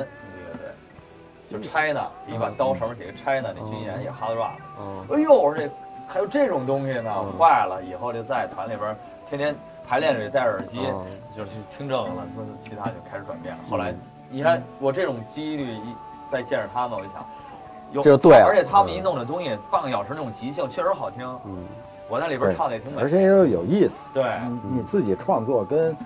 [1.50, 5.70] 就 China 一把刀上面写个 China 那军演也 hard rock，嗯哎呦，我说这
[6.08, 9.54] 还有这种东西呢嗯，坏了，以后就在团里边天天
[9.86, 13.60] 排练里戴着耳机，嗯就是去听这个了，这其他就开始转变了。
[13.70, 13.94] 后来
[14.28, 15.94] 你看我这种几率一
[16.30, 21.24] 再见着他们，我就想，就对而且他们一弄这东西半个小时那种即兴，确实好听。
[21.44, 21.64] 嗯，
[22.08, 24.12] 我在里边唱的也挺美，而且又有意思。
[24.12, 25.96] 对，你你自己创作跟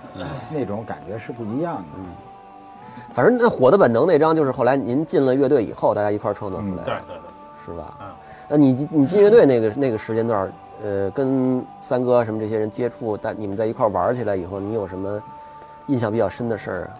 [0.49, 1.81] 那种感觉是不一样的。
[3.13, 8.07] 反正那《火的本能》那张就是后来您进了乐队以后，大家一块儿创作出来的，对对对，是吧嗯？
[8.47, 10.51] 那你你进乐队那个那个时间段儿，
[10.83, 15.21] 呃，跟三哥什么这些人接触，但你们在一块儿玩起来以后，你有什么
[15.87, 16.95] 印象比较深的事儿啊？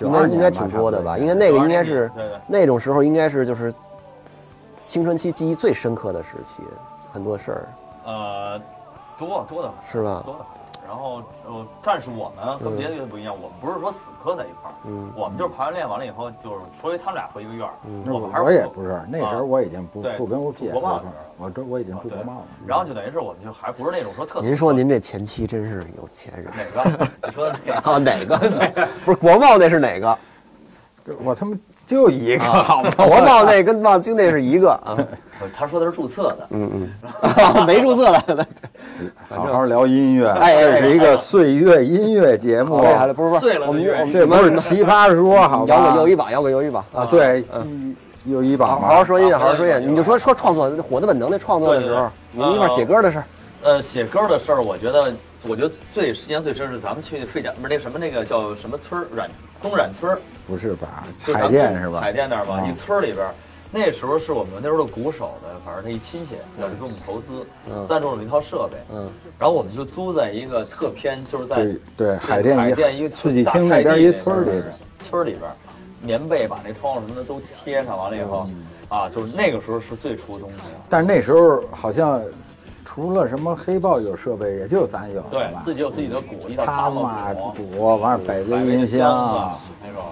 [0.00, 1.16] 应该应该挺多的吧？
[1.18, 2.10] 应该那个应该是。
[2.46, 3.72] 那种时候应该是就是
[4.86, 6.62] 青春期记忆最深刻的时期，
[7.12, 7.68] 很多事儿
[8.04, 8.60] 呃，
[9.18, 10.22] 多多的很，是吧？
[10.24, 10.51] 多的很。
[10.92, 17.72] 然后呃，但是我们和别的乐队不一样，我们不是说死磕在一块儿，嗯我们就是排完练完了以后，就是除非他们俩回一个院儿，
[18.12, 21.04] 我们还是我也不是，那时啊候我已经不不跟我姐国贸了
[21.38, 22.46] 我这我已经住国贸了。
[22.66, 24.42] 然后就等于是我们就还不是那种说特。
[24.42, 27.08] 您说您这前妻真是有钱人哪个？
[27.26, 27.80] 你说的哪个？
[27.90, 27.96] 啊？
[27.96, 28.88] 哪个？
[29.02, 30.18] 不是国贸那是哪个？
[31.24, 31.56] 我他妈
[31.92, 32.90] 就一个啊好吗？
[32.96, 34.96] 国贸那跟望京那是一个啊。
[35.54, 36.46] 他说的是注册的。
[36.50, 36.88] 嗯
[37.22, 38.46] 嗯， 没注册的。
[39.28, 45.74] 好好聊音乐，哎哎这是一个岁月音乐节目，哎，不是不是，我们乐这不是奇葩说，好吧？
[45.74, 47.44] 摇滚又一把，摇滚又一把啊，对，
[48.24, 49.78] 又一把好好好说音乐，好好说音乐。
[49.78, 53.24] 啊你就说说创作《火的本能》那创作的时候，你们一块儿写歌的事儿。
[53.64, 55.12] 呃，写歌的事儿，我觉得，
[55.42, 59.28] 我觉得最印象最深是咱们去费家，不是那什么那个叫什么村儿，冉
[59.62, 61.04] 东冉村儿，不是吧？
[61.32, 62.00] 海淀是吧？
[62.00, 62.66] 海淀那儿吧，啊。
[62.66, 63.32] 一村儿里边儿。
[63.74, 67.86] 那时候是我们那时候的鼓手的，反正他一亲戚要去给我们投资，嗯。
[67.86, 69.08] 赞助了一套设备，嗯。
[69.38, 74.64] 然后我们就租在一个特偏，就是在对对，海淀海淀一个四季青那边一村里边，
[75.02, 75.56] 村里边儿，
[76.02, 78.46] 棉被把那窗户什么的都贴上，完了以后，
[78.90, 80.80] 啊，就是那个时候是最初东西的。
[80.90, 82.20] 但是那时候好像
[82.94, 89.50] 除了什么黑豹有设备，也就咱有，对吧自己有自己的鼓，一套他嘛鼓，鼓，完百威音箱
[89.82, 90.04] 那种。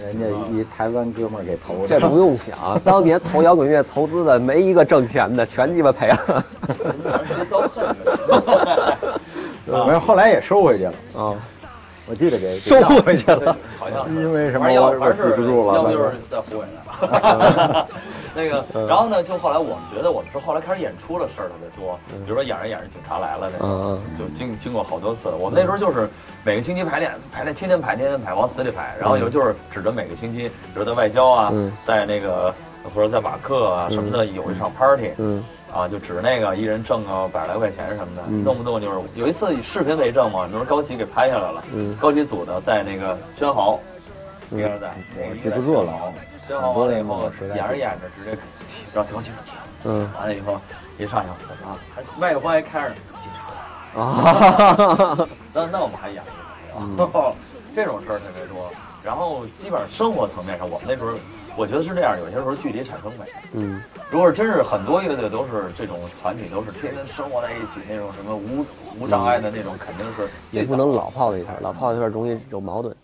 [0.00, 6.44] 人家一台湾哥们儿给投的，这不用想， 当年投摇滚乐投资的没一个挣钱的，全鸡巴赔了。
[7.48, 7.84] 都挣
[9.66, 10.92] 没有，后来也收回去了。
[11.16, 11.34] 啊，
[12.06, 13.56] 我记得给 收回去了。
[13.78, 14.98] 好像是因为什么要不
[15.42, 15.76] 住了。
[15.76, 17.86] 要不就是在湖北的。
[18.36, 25.28] 那个，然后呢，就后来我们觉得我们是后来开始演出的事儿特别多，比如说演着演着警察来了那嗯种，就经经过好多次。
[25.38, 26.08] 我们那时候就是
[26.42, 28.94] 每个星期排练，排练天天排，天天排，往死里排。
[28.98, 32.52] 然后有就是指着每个星期，比如在外交啊嗯，在那个
[32.92, 35.42] 或者在瓦克啊什么的有一场 party 嗯
[35.74, 38.44] 啊，就指那个一人挣个百来块钱什么的，嗯。
[38.44, 41.96] 动不动就是有一次以视频为证嘛，就是高旗给拍下来了，嗯。
[41.96, 43.80] 高旗组的在那个宣豪，
[44.50, 44.58] 嗯。
[44.58, 46.12] 第二代，我记不住了啊
[46.46, 48.38] 宣豪完了以后演着演着直接
[48.94, 49.54] 让高旗说停，
[49.84, 50.08] 嗯。
[50.16, 50.60] 完了以后
[50.96, 51.28] 一上去
[51.66, 54.00] 啊，还麦克风还开着，警察来。
[54.00, 56.22] 啊， 那那我们还演
[56.78, 56.96] 嗯。
[56.96, 57.34] 了，
[57.74, 58.70] 这种事儿特别多。
[59.02, 61.10] 然后基本上生活层面上，我们那时候
[61.56, 63.24] 我觉得是这样，有些时候距离产生美。
[63.52, 63.80] 嗯
[64.10, 68.64] 如果真是很多乐队都是这种团体，都是天天生活在一起那种什么无
[68.98, 72.94] 无障碍的那种，肯定是也不能老泡在一块儿，老泡在一块儿容易有矛盾。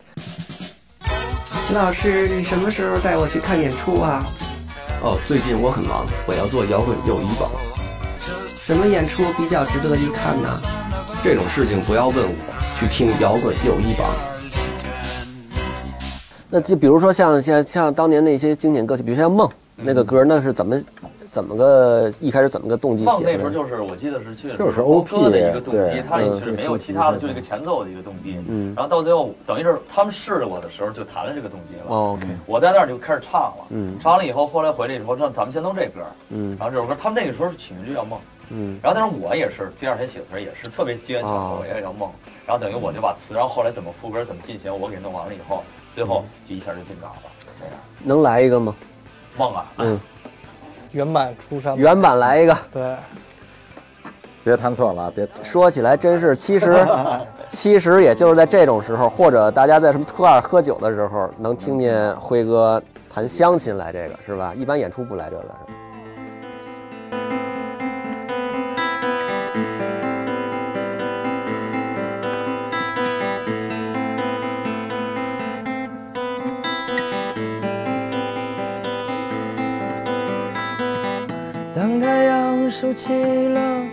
[1.67, 4.23] 秦老师，你什么时候带我去看演出啊？
[5.03, 7.51] 哦，最近我很忙，我要做摇滚友谊榜，
[8.47, 10.51] 什么演出比较值得一看呢？
[11.25, 14.09] 这种事情不要问我，去听摇滚友谊榜。
[16.51, 19.47] 那就比如说像像像当年那些经典歌曲，比如像《梦》
[19.77, 20.83] 那个歌，那是怎么
[21.31, 23.33] 怎么个一开始怎么个动机梦写的？
[23.35, 28.37] 那时候就是我记得是去就是欧 OP 歌的一个动机对，它也嗯是没有其他的，就一个前奏的一个动机。
[28.49, 31.95] 嗯然后到最后等于是他们试着我的时候就弹了这个动机了。
[31.95, 38.19] 哦，OK，我在那儿就开始唱了，嗯唱完了以后，后来回来以后，让咱们先弄这歌，嗯然后这首歌，他们那个时候起名就叫梦，
[38.51, 42.11] 嗯然后但是我也是第二天写的时候也是特别机缘巧哦合，我也叫梦，
[42.45, 45.63] 然后等于我就把词，然后后来怎么副歌怎么进行，我给弄完了以后，
[45.95, 48.75] 最后就一下就定稿了，这样能来一个吗？
[49.37, 49.99] 梦啊，嗯，
[50.93, 52.57] 原版出山，原版来一个。
[52.73, 52.97] 对，
[54.43, 56.87] 别弹错了啊，别说起来真是，其实
[57.47, 62.83] 其实也就是在这种时候，或者大家在什么特二喝酒的时候，能听见辉哥
[63.13, 64.53] 弹乡亲来这个是吧？
[64.55, 65.57] 一般演出不来这个是吧？
[82.81, 83.85] 收起了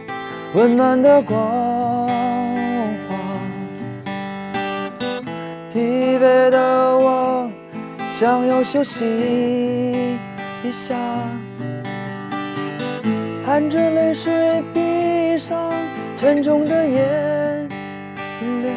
[0.53, 3.17] 温暖的光华，
[5.73, 7.51] 疲惫的我
[8.13, 9.03] 想要休息
[10.63, 10.95] 一下，
[13.45, 15.69] 含着泪水闭上
[16.17, 17.69] 沉重的眼
[18.63, 18.73] 帘，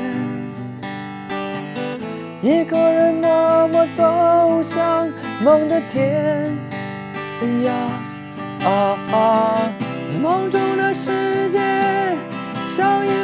[2.43, 5.09] 一个人默默走向
[5.45, 6.53] 梦的天
[7.63, 7.71] 涯。
[8.63, 9.73] 啊啊！
[10.21, 11.59] 梦中的世界
[12.77, 13.20] 像一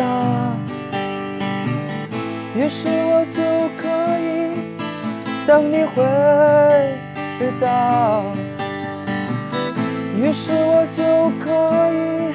[0.00, 0.06] 下，
[2.56, 3.42] 于是我就
[3.76, 3.84] 可
[4.18, 4.24] 以
[5.46, 6.02] 等你回
[7.60, 8.22] 答，
[10.16, 11.02] 于是我就
[11.44, 11.44] 可
[11.92, 12.32] 以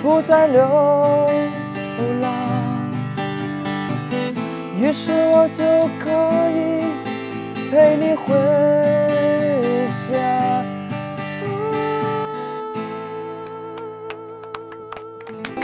[0.00, 0.58] 不再流
[2.22, 2.26] 浪，
[4.80, 5.62] 于是我就
[6.02, 6.08] 可
[6.50, 6.56] 以
[7.70, 8.24] 陪你回
[10.08, 10.14] 家。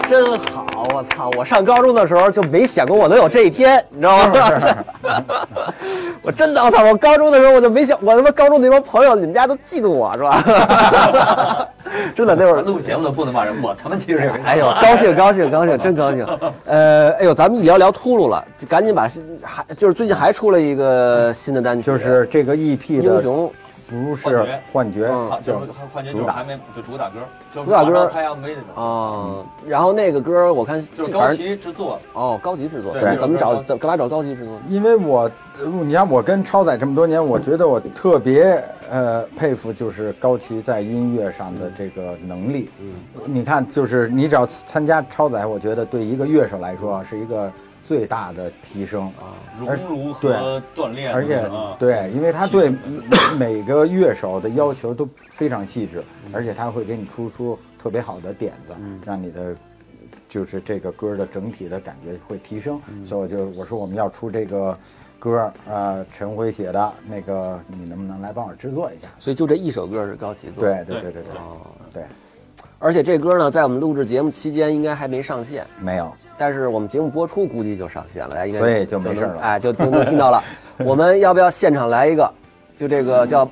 [0.06, 0.51] 真好，
[0.92, 1.30] 我操！
[1.36, 4.84] 我上高中的时候就没想过我能有这一天，你知道吗？
[6.22, 6.84] 我真的，我操！
[6.84, 11.66] 我高中的时候我就没想，我他妈高中那帮朋友，你们家都嫉妒我是吧？
[12.14, 16.26] 真的那会儿录节目都不能骂人，我他妈其实也没哎呦，高兴高兴高兴，真高兴。
[16.66, 19.08] 呃，哎呦，咱们一聊聊秃噜了，就赶紧把
[19.42, 23.50] 还就是最近还出了一个新的单曲，就是这个 EP 的英雄
[23.92, 25.06] 不是幻觉，
[25.44, 27.20] 就是幻觉就是还没就主打歌，
[27.52, 29.44] 主打歌马上拍 MV 那，啊。
[29.66, 34.58] 然后那个歌我看就是高反正旗制作，哦高级制作，对怎么怎么找干嘛找高级制作？
[34.68, 42.70] 因为我，呃你看我跟超仔这么多年，我觉得我特别呃佩服，就是高旗在音乐上的这个能力。
[42.80, 42.92] 嗯，
[43.26, 47.52] 你看，就是你只要参加超载，我觉得对一个乐手来说是一个
[47.92, 49.36] 最大的提升啊。
[49.58, 52.72] 熔而炉对和锻炼，而且啊对，因为他对
[53.36, 58.74] 每个乐手的要求都非常细致，而且他会给你出出特别好的点子，
[59.04, 59.54] 让你的
[60.26, 62.80] 就是这个歌的整体的感觉会提升。
[63.04, 64.76] 所以我就我说我们要出这个
[65.18, 69.08] 歌，呃，陈辉写的那个，你能不能来帮我制作一下？
[69.18, 70.64] 所以就这一首歌是高旗做。
[70.64, 71.60] 对对对对对哦，
[71.92, 72.02] 对，
[72.82, 79.28] 而且这歌呢，在我们录制节目期间应该还没上线，没有，但是我们节目播出估计就上线了，大家应该所以就没事了。
[79.28, 80.42] 能哎，就就能听到了。
[80.84, 82.28] 我们要不要现场来一个？
[82.76, 83.48] 就这个叫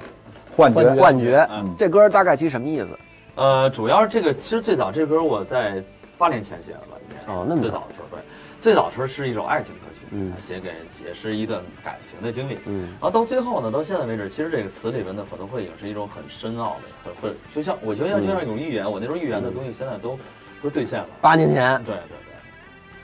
[0.57, 1.47] 幻觉，幻觉。
[1.53, 2.89] 嗯，这歌大概其实什么意思？
[3.37, 5.81] 呃，主要是这个，其实最早这歌我在
[6.19, 7.33] 八年前写的吧，应该。
[7.33, 7.69] 哦那么早。
[7.69, 8.21] 最早的时候，对，
[8.59, 9.81] 最早的时候是一首爱情歌。
[9.90, 10.33] 曲，嗯。
[10.41, 10.73] 写给
[11.05, 12.83] 也是一段感情的经历，嗯。
[12.83, 20.19] 然后到最后呢，到现在为止，其实这个词里边的可能会也是一种很深奥的，很会就像我觉得像就像一种预言，我那时候预言的东西现在都
[20.63, 22.17] 都兑现了，八年前，对对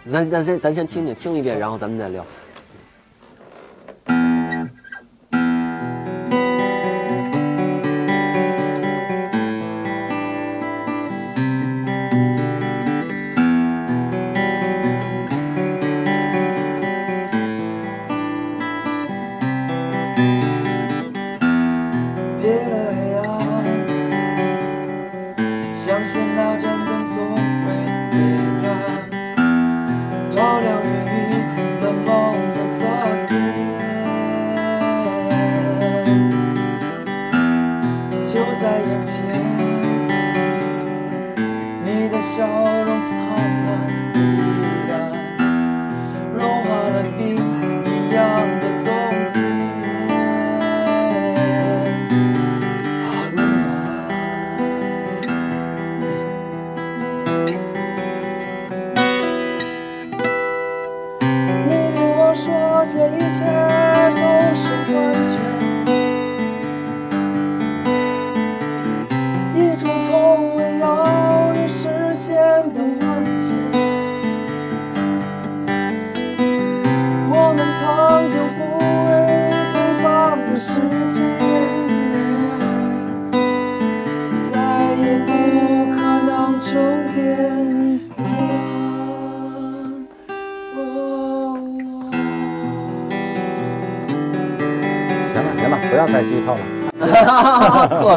[0.05, 0.13] 对。
[0.13, 2.25] 咱咱先咱先听听听一遍，然后咱们再聊。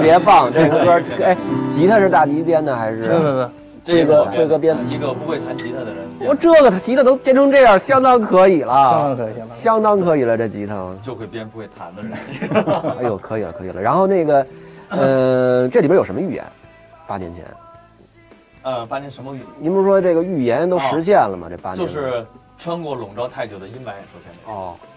[0.10, 1.38] 别棒，这个歌，哎，
[1.70, 3.07] 吉他是大迪编的还是？
[3.10, 3.49] 不不不，
[3.86, 4.82] 这个，辉哥编的。
[4.89, 9.53] 一个不会弹吉他的人，我这个吉他都编成这样，相当可以了，相当可以，相当可以。
[9.53, 10.95] 相当可以了，这吉他。
[11.03, 12.12] 就会编不会弹的人。
[12.99, 13.80] 哎呦，可以了，可以了。
[13.80, 14.47] 然后那个，
[14.89, 16.43] 呃，这里边有什么预言？
[17.07, 17.45] 八年前，
[18.64, 19.41] 呃，八年什么预？
[19.60, 21.47] 您不是说这个预言都实现了吗？
[21.47, 22.26] 这八年就是
[22.57, 24.53] 穿过笼罩太久的阴霾，首先。
[24.53, 24.89] 哦，对，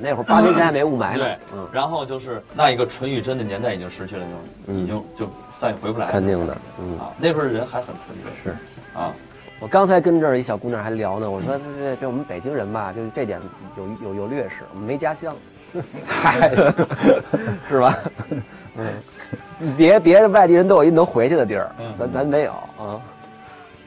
[0.00, 4.28] 那会儿八年前还没雾霾呢对。，嗯，然后就是那一个纯与真的年代已经失去了，就
[4.72, 5.28] 嗯已经就
[5.58, 6.12] 再也回不来了。
[6.12, 8.32] 肯定的，嗯，啊，那会儿人还很纯真。
[8.42, 8.50] 是。
[8.98, 9.12] 啊，
[9.60, 13.40] 我刚才跟这儿一小姑娘还聊呢，我说这这这我们北京人吧，就是这点
[13.76, 15.34] 有有有劣势，我们没家乡，
[16.06, 16.50] 嗨，
[17.68, 17.98] 是吧？
[18.76, 23.00] 嗯，别别的外地人都有一能回去的地儿，嗯咱咱没有啊。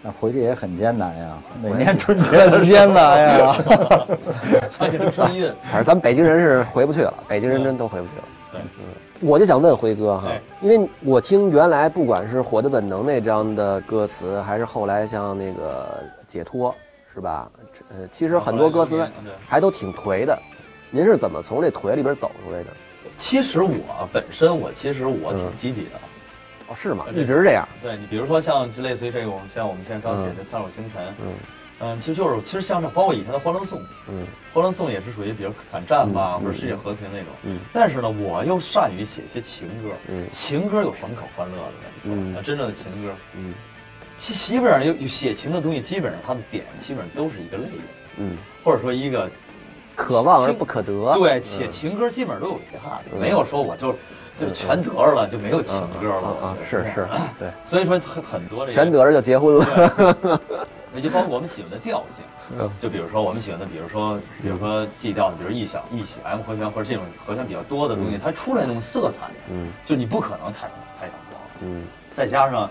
[0.03, 3.55] 那回去也很艰难呀， 每年春节都艰难呀！
[5.13, 5.51] 春运。
[5.63, 8.23] 反正咱们北京人是回不去了，北京人真都回不去了。
[8.51, 8.85] 对嗯，
[9.21, 16.71] 我就想问辉哥哈哎，因为我听原来不管是《火的本能》那张的歌词，还是后来像那个《解脱》，
[17.13, 17.49] 是吧？
[17.89, 20.37] 呃，其实很多歌词对还都挺颓的。
[20.89, 22.67] 您是怎么从这颓里边走出来的？
[23.17, 25.89] 其实我本身我其实我挺嗯积极的。
[25.95, 25.99] 哦，
[26.73, 27.05] 是吗？
[27.11, 27.67] 一直是这样。
[27.81, 31.33] 对你比如说像就类似于这种，像我们现在刚写的《三首星辰》，嗯
[31.83, 37.27] 嗯，其实就是其实像是包括以前的《欢乐颂》，嗯《欢乐颂》也是属于比如反战吧，嗯或者世界和平那种。
[37.43, 39.89] 嗯但是呢，我又善于写一些情歌。
[40.07, 41.75] 嗯情歌有什么可欢乐的呢？
[42.03, 43.53] 嗯啊真正的情歌，嗯
[44.17, 47.71] 基基本上有有写情的东西，基本上它的点基本上都是一个类的，
[48.17, 49.27] 嗯，或者说一个
[49.95, 51.15] 可望而不可得。
[51.15, 53.95] 对，写情歌基本上都有遗憾，嗯没有说我就
[54.41, 60.39] 就全得着了，就没有情歌了啊，是是， 对，所以说很很多这个全得着就结婚了。
[60.93, 62.25] 也就包括我们喜欢的调性，
[62.59, 62.69] 嗯。
[62.81, 69.71] 就比如说我们喜欢的，比如说比如说 G 调的，比如 E 小 E 小 M 和弦或者这种和弦比较多的东西，它出来那种色彩，嗯。
[69.85, 70.67] 就你不可能太
[70.99, 71.85] 太阳光，嗯。
[72.13, 72.69] 再加上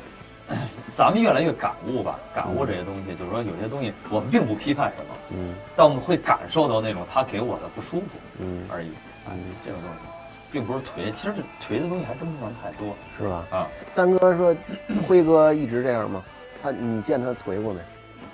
[0.93, 5.55] 咱们越来越感悟吧，感悟这些东西，就是说有些东西我们并不批判什么，嗯。
[5.75, 8.91] 但我们会感受到那种他给我的不舒服嗯，而已，
[9.31, 9.33] 哎，
[9.64, 10.10] 这种东西。
[10.53, 11.42] 并不是颓，其实这
[11.74, 13.44] 颓的东西还真不算太多是吧？
[13.51, 13.66] 啊。
[13.88, 14.55] 三哥说，
[15.07, 16.22] 辉哥一直这样吗？
[16.62, 17.80] 他你见他颓过没？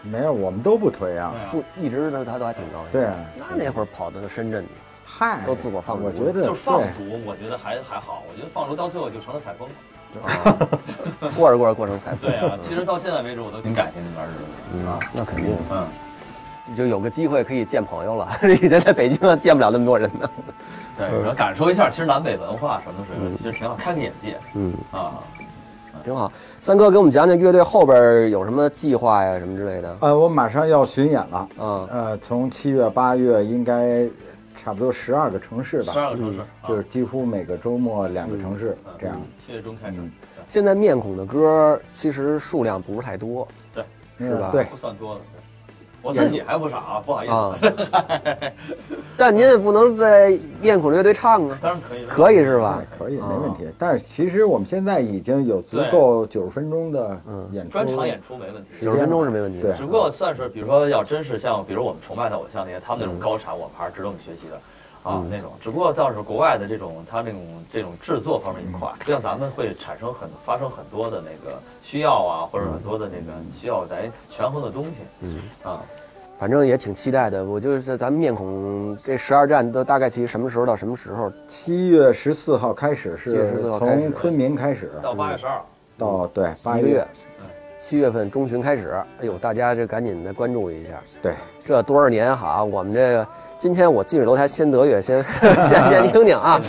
[0.03, 1.35] 没有，我们都不颓啊。
[1.51, 2.91] 不，一直他他都还挺高兴。
[2.93, 4.69] 对啊，那那会儿跑到深圳去，
[5.05, 9.69] 嗨，都自我放逐我觉得就是放逐，我觉得还还好，我觉得放逐到最后就成了采风。
[10.23, 10.69] 啊，
[11.37, 12.31] 过着过着过成采风。
[12.31, 14.45] 对啊，其实到现在为止，我都挺感谢那段日子
[14.75, 18.31] 嗯啊。，那肯定，嗯，就有个机会可以见朋友了。
[18.63, 20.31] 以前在北京见不了那么多人呢。
[20.97, 24.37] 对，然后感受一下，其实南北文化什么水平，其实挺好，开开眼界。
[24.55, 25.13] 嗯，啊。
[26.05, 26.31] 挺好。
[26.61, 29.97] 三哥给我们讲讲乐队后边有什么计划呀，什么之类的。
[30.01, 34.07] 呃，我马上要巡演了，嗯呃，从七月八月应该
[34.55, 39.17] 差不多十二个城市吧，十二个城市，就是几乎每个周末两个城市这样。
[39.45, 39.97] 七月中开始，
[40.49, 43.83] 现在面孔的歌其实数量不是太多，对，
[44.19, 44.51] 是吧？
[44.53, 45.21] 对，不算多的。
[46.07, 47.73] 我自己还不傻啊，不好意思。
[49.17, 51.59] 但您也不能在面孔乐队唱啊。
[51.61, 52.81] 当然可以，可以是吧？
[52.97, 53.67] 可以，没问题。
[53.77, 59.61] 但是其实我们现在已经有足够九十分钟的演出，专场演出没问题，九十分钟是没问题。
[59.61, 64.61] 对，只不过算是，比如说要真是像，比如我们崇拜的偶像那些，他们那种高产，我们还是值得我们学习的。
[65.07, 67.41] 啊，那种，只不过倒是国外的这种，它这种
[67.73, 74.91] 这种制作方面一块，就像咱们会产生很发生很多的那个需要啊，或者很多的那个需要来权衡的东西。
[75.21, 75.81] 嗯啊，
[76.39, 77.45] 反正也挺期待的。
[77.45, 81.33] 我就是咱们面孔这十二站都大概其什么时候到什么时候？
[81.47, 85.61] 七月十四号开始是从昆明开始到八月十二，
[85.97, 87.07] 到对八一个月。
[87.79, 90.89] 七月份中旬开始，哎呦，大家这赶紧的关注一下。
[91.23, 93.27] 对，这多少年哈，我们这个
[93.59, 95.23] 今天我近水楼台先得月，先
[95.69, 96.61] 先先听听啊。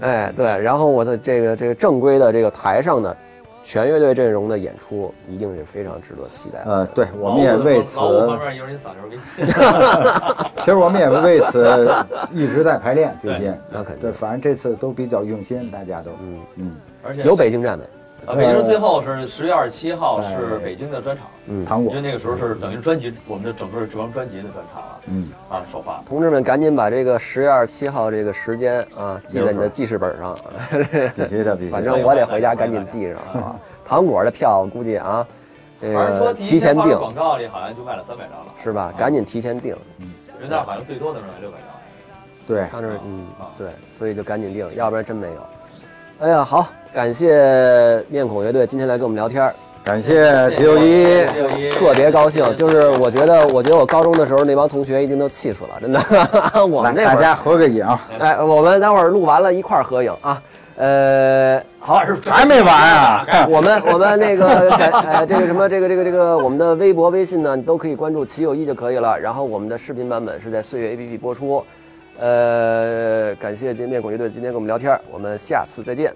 [0.00, 3.14] 哎，对，然后我的这个这个正规的这个台上的
[3.60, 6.60] 全乐队阵容的演出，一定是非常值得期待。
[6.64, 7.98] 呃，对，我们也为此。
[7.98, 9.44] 旁边有人撒条微信。
[10.58, 11.92] 其实我们也为此
[12.32, 13.52] 一直在排练，最近。
[13.68, 14.02] 那肯定。
[14.02, 16.12] 对，反正这次都比较用心，大家都。
[16.22, 16.76] 嗯嗯。
[17.02, 17.84] 而且有北京站的。
[18.26, 26.00] 啊，北京最后是十月二十七号是北京的专场，嗯，糖果，因为那个时候是等于专辑，我们的整个这张专辑的专场了，嗯，啊，首发。
[26.08, 30.38] 同志们，赶紧把这个十月二十七号这个时间啊记在你的记事本上，
[31.16, 31.70] 必须的，必须。
[31.72, 33.56] 反正我得回家赶紧记上啊。
[33.84, 35.26] 糖果的票估计啊，
[35.80, 36.96] 这个提前订。
[36.96, 38.92] 广告里好像就卖了三百张了，是吧？
[38.96, 39.74] 赶紧提前订。
[39.98, 40.08] 嗯，
[40.40, 41.66] 人那好像最多的是买六百张。
[42.46, 43.26] 对，他那嗯，
[43.58, 45.46] 对，所以就赶紧订，要不然真没有。
[46.20, 49.50] 哎呀，好，感谢面孔乐队今天来跟我们聊天，
[49.82, 51.24] 感谢齐友一，
[51.72, 52.54] 特别高兴。
[52.54, 55.98] 就是我觉得，我觉得我高中的时候那帮同学一定都气死了，真的。
[56.66, 57.86] 我们那会儿大家合个影，
[58.18, 60.42] 哎，我们待会儿录完了一块儿合影啊。
[60.76, 63.24] 呃，好，还没完啊。
[63.48, 69.18] 我们我们那个呃这个什么这个这个这个我们的微博微信呢，你都可以关注齐友一就可以了。
[69.18, 71.64] 然后我们的视频版本是在岁月 APP 播出。
[72.20, 76.12] 呃，感谢今天面孔乐队今天跟我们聊天，我们下次再见。